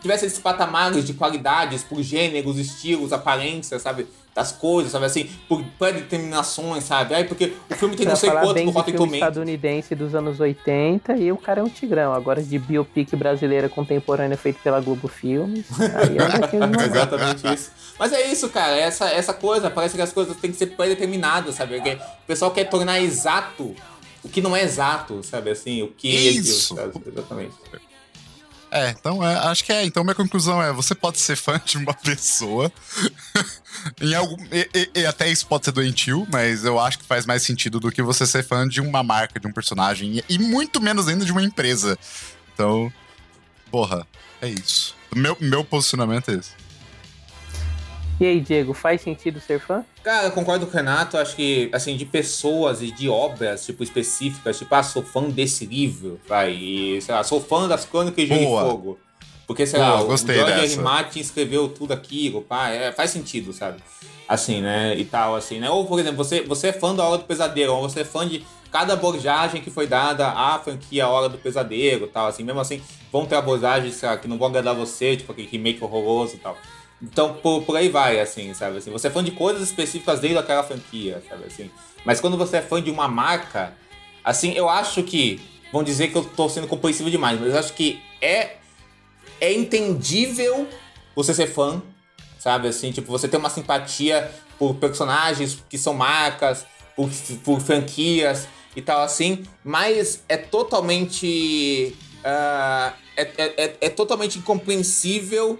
[0.00, 4.06] tivesse esses patamares de qualidades por gêneros, estilos, aparências, sabe?
[4.34, 7.14] Das coisas, sabe assim, por predeterminações, sabe?
[7.14, 9.14] Aí porque o filme tem não sei quanto no Rotten Tomatoes.
[9.14, 12.12] estadunidense dos anos 80 e o cara é um tigrão.
[12.12, 15.66] Agora de biopic brasileira contemporânea feito pela Globo Filmes.
[15.80, 17.70] Aí é Exatamente isso.
[17.98, 21.56] Mas é isso, cara, essa, essa coisa, parece que as coisas têm que ser predeterminadas,
[21.56, 21.74] sabe?
[21.74, 23.74] Porque o pessoal quer tornar exato
[24.22, 25.82] o que não é exato, sabe assim?
[25.82, 26.78] O que isso.
[26.78, 27.54] é Exatamente.
[28.70, 29.84] É, então é, acho que é.
[29.84, 32.70] Então minha conclusão é: você pode ser fã de uma pessoa.
[34.00, 37.26] em algum, e, e, e, até isso pode ser doentio, mas eu acho que faz
[37.26, 40.80] mais sentido do que você ser fã de uma marca, de um personagem, e, muito
[40.80, 41.98] menos ainda de uma empresa.
[42.52, 42.92] Então,
[43.70, 44.06] porra,
[44.40, 44.94] é isso.
[45.14, 46.59] Meu, meu posicionamento é esse.
[48.20, 49.82] E aí, Diego, faz sentido ser fã?
[50.02, 51.16] Cara, eu concordo com o Renato.
[51.16, 55.64] Acho que, assim, de pessoas e de obras, tipo, específicas, tipo, ah, sou fã desse
[55.64, 58.98] livro, vai, e, sei lá, sou fã das Crônicas de Gelo Fogo.
[59.46, 60.76] Porque, sei Boa, lá, o George R.
[60.76, 63.82] Martin escreveu tudo aquilo, pá, é, faz sentido, sabe?
[64.28, 65.70] Assim, né, e tal, assim, né?
[65.70, 68.28] Ou, por exemplo, você, você é fã da Hora do Pesadelo, ou você é fã
[68.28, 72.82] de cada abordagem que foi dada à franquia Hora do Pesadelo, tal, assim, mesmo assim,
[73.10, 76.38] vão ter abordagens, sei lá, que não vão agradar você, tipo, aquele remake horroroso e
[76.38, 76.56] tal.
[77.02, 78.78] Então, por, por aí vai, assim, sabe?
[78.78, 81.44] Assim, você é fã de coisas específicas dentro daquela franquia, sabe?
[81.46, 81.70] Assim,
[82.04, 83.74] mas quando você é fã de uma marca,
[84.24, 85.40] assim, eu acho que.
[85.72, 88.56] Vão dizer que eu tô sendo compreensivo demais, mas eu acho que é.
[89.40, 90.68] É entendível
[91.14, 91.82] você ser fã,
[92.38, 92.68] sabe?
[92.68, 97.08] Assim, tipo, você ter uma simpatia por personagens que são marcas, por,
[97.42, 98.46] por franquias
[98.76, 101.96] e tal assim, mas é totalmente.
[102.20, 105.58] Uh, é, é, é, totalmente incompreensível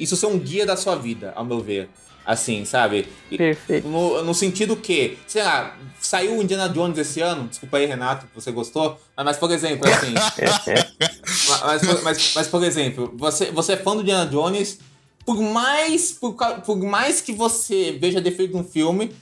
[0.00, 1.88] isso ser um guia da sua vida, ao meu ver.
[2.24, 3.08] Assim, sabe?
[3.34, 3.88] Perfeito.
[3.88, 8.26] No, no sentido que, sei lá, saiu o Indiana Jones esse ano, desculpa aí, Renato,
[8.34, 10.14] você gostou, mas, por exemplo, assim.
[11.64, 14.78] mas, mas, mas, por exemplo, você, você é fã do Indiana Jones,
[15.24, 19.12] por mais, por, por mais que você veja defeito num filme,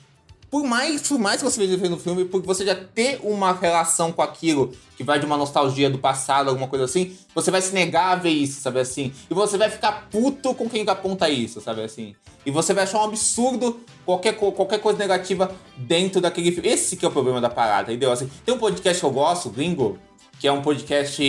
[0.51, 3.53] por mais, por mais que você veja vendo o filme, porque você já ter uma
[3.53, 7.61] relação com aquilo que vai de uma nostalgia do passado, alguma coisa assim, você vai
[7.61, 9.13] se negar a ver isso, sabe assim?
[9.31, 12.15] E você vai ficar puto com quem aponta isso, sabe assim?
[12.47, 16.69] E você vai achar um absurdo qualquer, qualquer coisa negativa dentro daquele filme.
[16.69, 18.11] Esse que é o problema da parada, entendeu?
[18.11, 19.99] Assim, tem um podcast que eu gosto, Gringo,
[20.41, 21.23] que é um podcast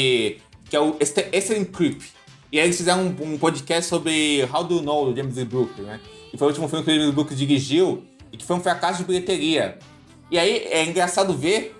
[0.70, 2.01] que é o Excellent Creep.
[2.51, 5.43] E aí eles fizeram um, um podcast sobre How Do You Know, do James E.
[5.43, 5.99] Brooks, né?
[6.34, 9.00] E foi o último filme que o James Brooks dirigiu e que foi um fracasso
[9.00, 9.78] de bilheteria.
[10.32, 11.76] E aí é engraçado ver,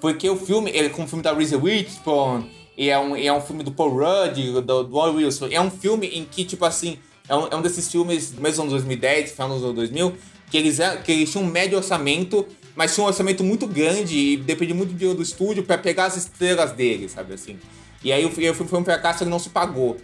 [0.00, 2.44] porque o filme, ele é um filme da Reese Witherspoon,
[2.76, 5.70] e é um, e é um filme do Paul Rudd, do, Warren Wilson, é um
[5.70, 6.98] filme em que, tipo assim,
[7.28, 10.14] é um, é um desses filmes mesmo ano 2010, final dos anos 2000,
[10.50, 12.46] que eles, que eles tinham um médio orçamento,
[12.76, 16.16] mas tinha um orçamento muito grande e depende muito do do estúdio para pegar as
[16.16, 17.58] estrelas dele, sabe assim.
[18.02, 19.96] E aí o filme foi um fracasso que não se pagou.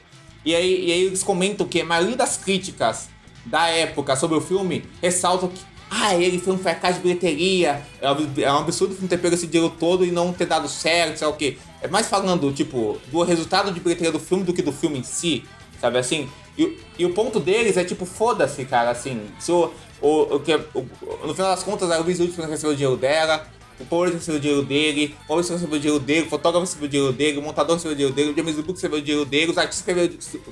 [0.44, 3.08] E aí, e aí eles comentam que a maioria das críticas
[3.44, 8.42] da época sobre o filme ressaltam que ah, ele foi um fracasso de bilheteria, é,
[8.42, 11.26] é um absurdo não ter pego esse dinheiro todo e não ter dado certo, sei
[11.26, 11.58] lá o quê.
[11.82, 15.02] É mais falando, tipo, do resultado de bilheteria do filme do que do filme em
[15.02, 15.44] si,
[15.80, 16.28] sabe assim?
[16.56, 20.54] E, e o ponto deles é tipo, foda-se, cara, assim, se o, o, o, que,
[20.54, 20.86] o,
[21.26, 23.44] no final das contas, a Luiz Hudson recebeu o dinheiro dela,
[23.80, 26.86] o Paul recebeu o dinheiro dele, o Paul recebeu o dinheiro dele, o fotógrafo recebeu
[26.86, 29.24] o dinheiro dele, o montador recebeu o dinheiro dele, o James Book recebeu o dinheiro
[29.24, 29.96] dele, os artistas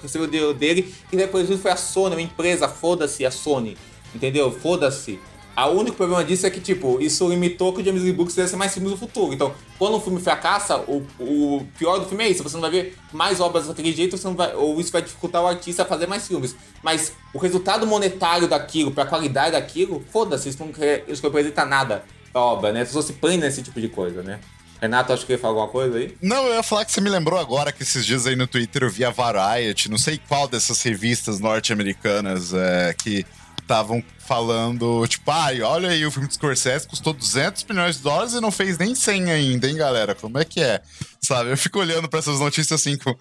[0.03, 3.77] recebeu o dinheiro dele, e depois foi a Sony, uma empresa, foda-se a Sony.
[4.15, 4.51] Entendeu?
[4.51, 5.19] Foda-se.
[5.67, 8.57] O único problema disso é que, tipo, isso limitou que o James Lee Brooks ser
[8.57, 9.33] mais filmes no futuro.
[9.33, 12.43] Então, quando um filme fracassa, o, o pior do filme é isso.
[12.43, 15.43] Você não vai ver mais obras daquele jeito, você não vai, ou isso vai dificultar
[15.43, 16.55] o artista a fazer mais filmes.
[16.83, 20.71] Mas o resultado monetário daquilo, pra qualidade daquilo, foda-se, isso não,
[21.09, 22.83] isso não representa nada pra obra, né?
[22.83, 24.39] As pessoas se prendem nesse tipo de coisa, né?
[24.81, 26.17] Renato, acho que ia falar alguma coisa aí?
[26.23, 28.85] Não, eu ia falar que você me lembrou agora que esses dias aí no Twitter
[28.85, 33.27] eu vi a Variety, não sei qual dessas revistas norte-americanas é, que
[33.69, 38.33] estavam falando, tipo, ai, olha aí, o filme de Scorsese custou 200 milhões de dólares
[38.33, 40.15] e não fez nem 100 ainda, hein, galera?
[40.15, 40.81] Como é que é?
[41.21, 41.51] Sabe?
[41.51, 43.11] Eu fico olhando para essas notícias assim, com...
[43.13, 43.17] o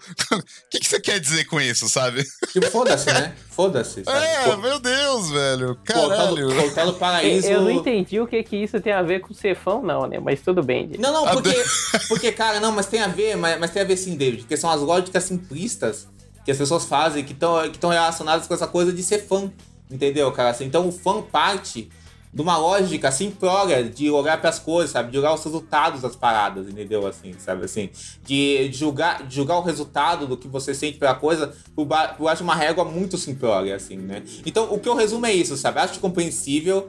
[0.70, 2.24] que, que você quer dizer com isso, sabe?
[2.50, 3.34] Tipo, foda-se, né?
[3.50, 4.02] Foda-se.
[4.06, 5.78] É, Pô, meu Deus, velho.
[5.84, 6.54] Caralho.
[6.54, 7.46] Voltado paraíso.
[7.46, 10.18] Eu não entendi o que que isso tem a ver com ser fã, não, né?
[10.18, 10.90] Mas tudo bem.
[10.98, 11.64] Não, não, porque,
[12.08, 14.56] porque cara, não, mas tem a ver, mas, mas tem a ver sim, David, porque
[14.56, 16.06] são as lógicas simplistas
[16.44, 19.52] que as pessoas fazem, que estão que relacionadas com essa coisa de ser fã.
[19.90, 20.50] Entendeu, cara?
[20.50, 21.88] Assim, então o fã parte
[22.32, 25.10] de uma lógica simplória de olhar para as coisas, sabe?
[25.10, 27.06] De olhar os resultados das paradas, entendeu?
[27.06, 27.64] Assim, sabe?
[27.64, 27.88] Assim,
[28.22, 31.86] de, julgar, de julgar o resultado do que você sente pela coisa por,
[32.16, 34.22] por acho uma régua muito simplória, assim, né?
[34.44, 35.80] Então, o que eu resumo é isso, sabe?
[35.80, 36.88] Acho compreensível,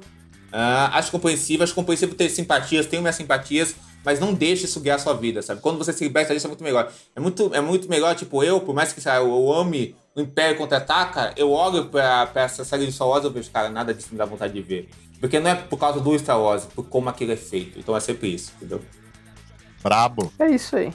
[0.51, 4.95] uh, acho compreensível, acho compreensível ter simpatias, tenho minhas simpatias, mas não deixe isso guiar
[4.95, 5.61] a sua vida, sabe?
[5.61, 6.91] Quando você se liberta disso é muito melhor.
[7.15, 10.57] É muito, é muito melhor, tipo, eu, por mais que sabe, eu ame o Império
[10.57, 14.09] Contra-Ataca, eu olho pra, pra essa série de Star Wars e vejo, cara, nada disso
[14.11, 14.89] me dá vontade de ver.
[15.19, 17.77] Porque não é por causa do Star Wars, é por como aquilo é feito.
[17.77, 18.81] Então é sempre isso, entendeu?
[19.83, 20.31] Brabo.
[20.39, 20.93] É isso aí.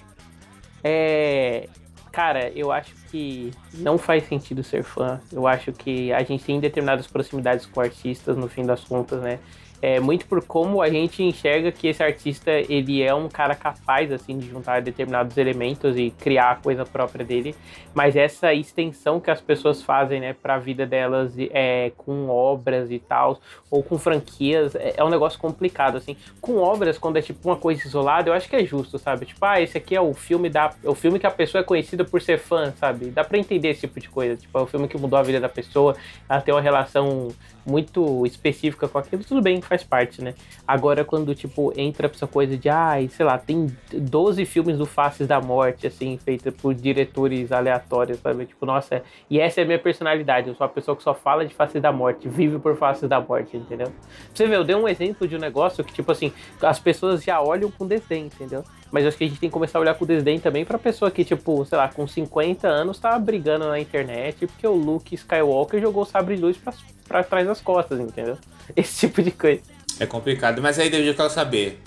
[0.83, 1.69] É.
[2.11, 5.21] Cara, eu acho que não faz sentido ser fã.
[5.33, 9.41] Eu acho que a gente tem determinadas proximidades com artistas, no fim das contas, né?
[9.85, 14.11] É muito por como a gente enxerga que esse artista ele é um cara capaz
[14.11, 17.55] assim de juntar determinados elementos e criar a coisa própria dele,
[17.93, 22.91] mas essa extensão que as pessoas fazem, né, para a vida delas é com obras
[22.91, 23.39] e tal
[23.71, 26.17] ou com franquias é, é, um negócio complicado assim.
[26.41, 29.27] Com obras quando é tipo uma coisa isolada, eu acho que é justo, sabe?
[29.27, 31.65] Tipo, ah, esse aqui é o filme da é o filme que a pessoa é
[31.65, 33.11] conhecida por ser fã, sabe?
[33.11, 35.41] Dá para entender esse tipo de coisa, tipo, é o filme que mudou a vida
[35.41, 35.95] da pessoa,
[36.27, 37.35] ela tem uma relação
[37.67, 40.35] muito específica com aquilo, tudo bem, faz parte, né?
[40.67, 44.87] Agora, quando, tipo, entra essa coisa de, ai, ah, sei lá, tem 12 filmes do
[44.87, 48.47] Faces da Morte, assim, feita por diretores aleatórios, sabe?
[48.47, 51.47] Tipo, nossa, e essa é a minha personalidade, eu sou a pessoa que só fala
[51.47, 53.93] de Faces da Morte, vive por Faces da Morte, entendeu?
[54.33, 57.41] Você vê, eu dei um exemplo de um negócio que, tipo assim, as pessoas já
[57.41, 58.65] olham com desdém, entendeu?
[58.95, 61.11] Mas acho que a gente tem que começar a olhar com desdém também pra pessoa
[61.11, 65.81] que, tipo, sei lá, com 50 anos tá brigando na internet porque o Luke Skywalker
[65.81, 66.73] jogou o sabre de luz pra,
[67.09, 68.39] pra trás das costas, entendeu?
[68.77, 69.61] Esse tipo de coisa.
[69.99, 70.63] É complicado.
[70.63, 71.83] Mas aí, David, eu quero saber.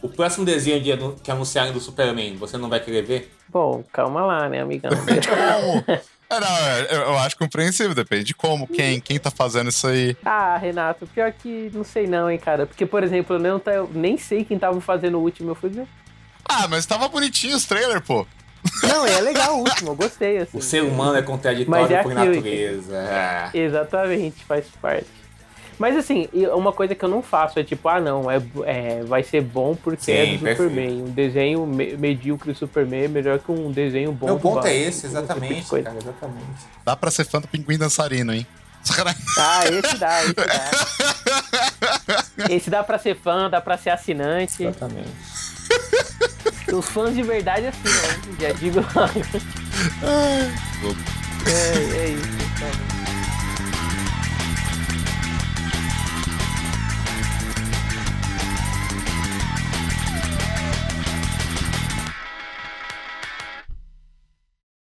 [0.00, 0.92] O próximo desenho de,
[1.24, 3.32] que anunciarem do Superman, você não vai querer ver?
[3.48, 4.92] Bom, calma lá, né, amigão?
[6.30, 10.16] É, não, é, eu acho compreensível, depende de como, quem, quem tá fazendo isso aí.
[10.24, 12.66] Ah, Renato, pior que não sei não, hein, cara.
[12.66, 15.54] Porque, por exemplo, eu, não tá, eu nem sei quem tava fazendo o último, eu
[15.54, 15.86] fui ver.
[16.56, 18.26] Ah, mas tava bonitinho os trailers, pô.
[18.82, 20.38] Não, é legal o último, eu gostei.
[20.38, 20.56] Assim.
[20.56, 22.96] O ser humano é contraditório é por natureza.
[22.96, 23.50] É.
[23.52, 25.06] Exatamente, faz parte.
[25.78, 29.24] Mas assim, uma coisa que eu não faço é tipo, ah não, é, é vai
[29.24, 30.70] ser bom porque Sim, é do perfeito.
[30.70, 31.02] Superman.
[31.02, 35.06] Um desenho medíocre do Superman é melhor que um desenho bom Meu ponto é esse,
[35.06, 36.46] exatamente, tipo cara, exatamente.
[36.84, 38.46] Dá pra ser fã do Pinguim Dançarino, hein?
[39.38, 40.70] Ah, esse dá, esse dá.
[42.50, 44.62] Esse dá pra ser fã, dá pra ser assinante.
[44.62, 45.08] Exatamente.
[46.74, 48.36] Os fãs de verdade assim, né?
[48.40, 49.22] Já digo logo.
[51.46, 52.93] É, é isso.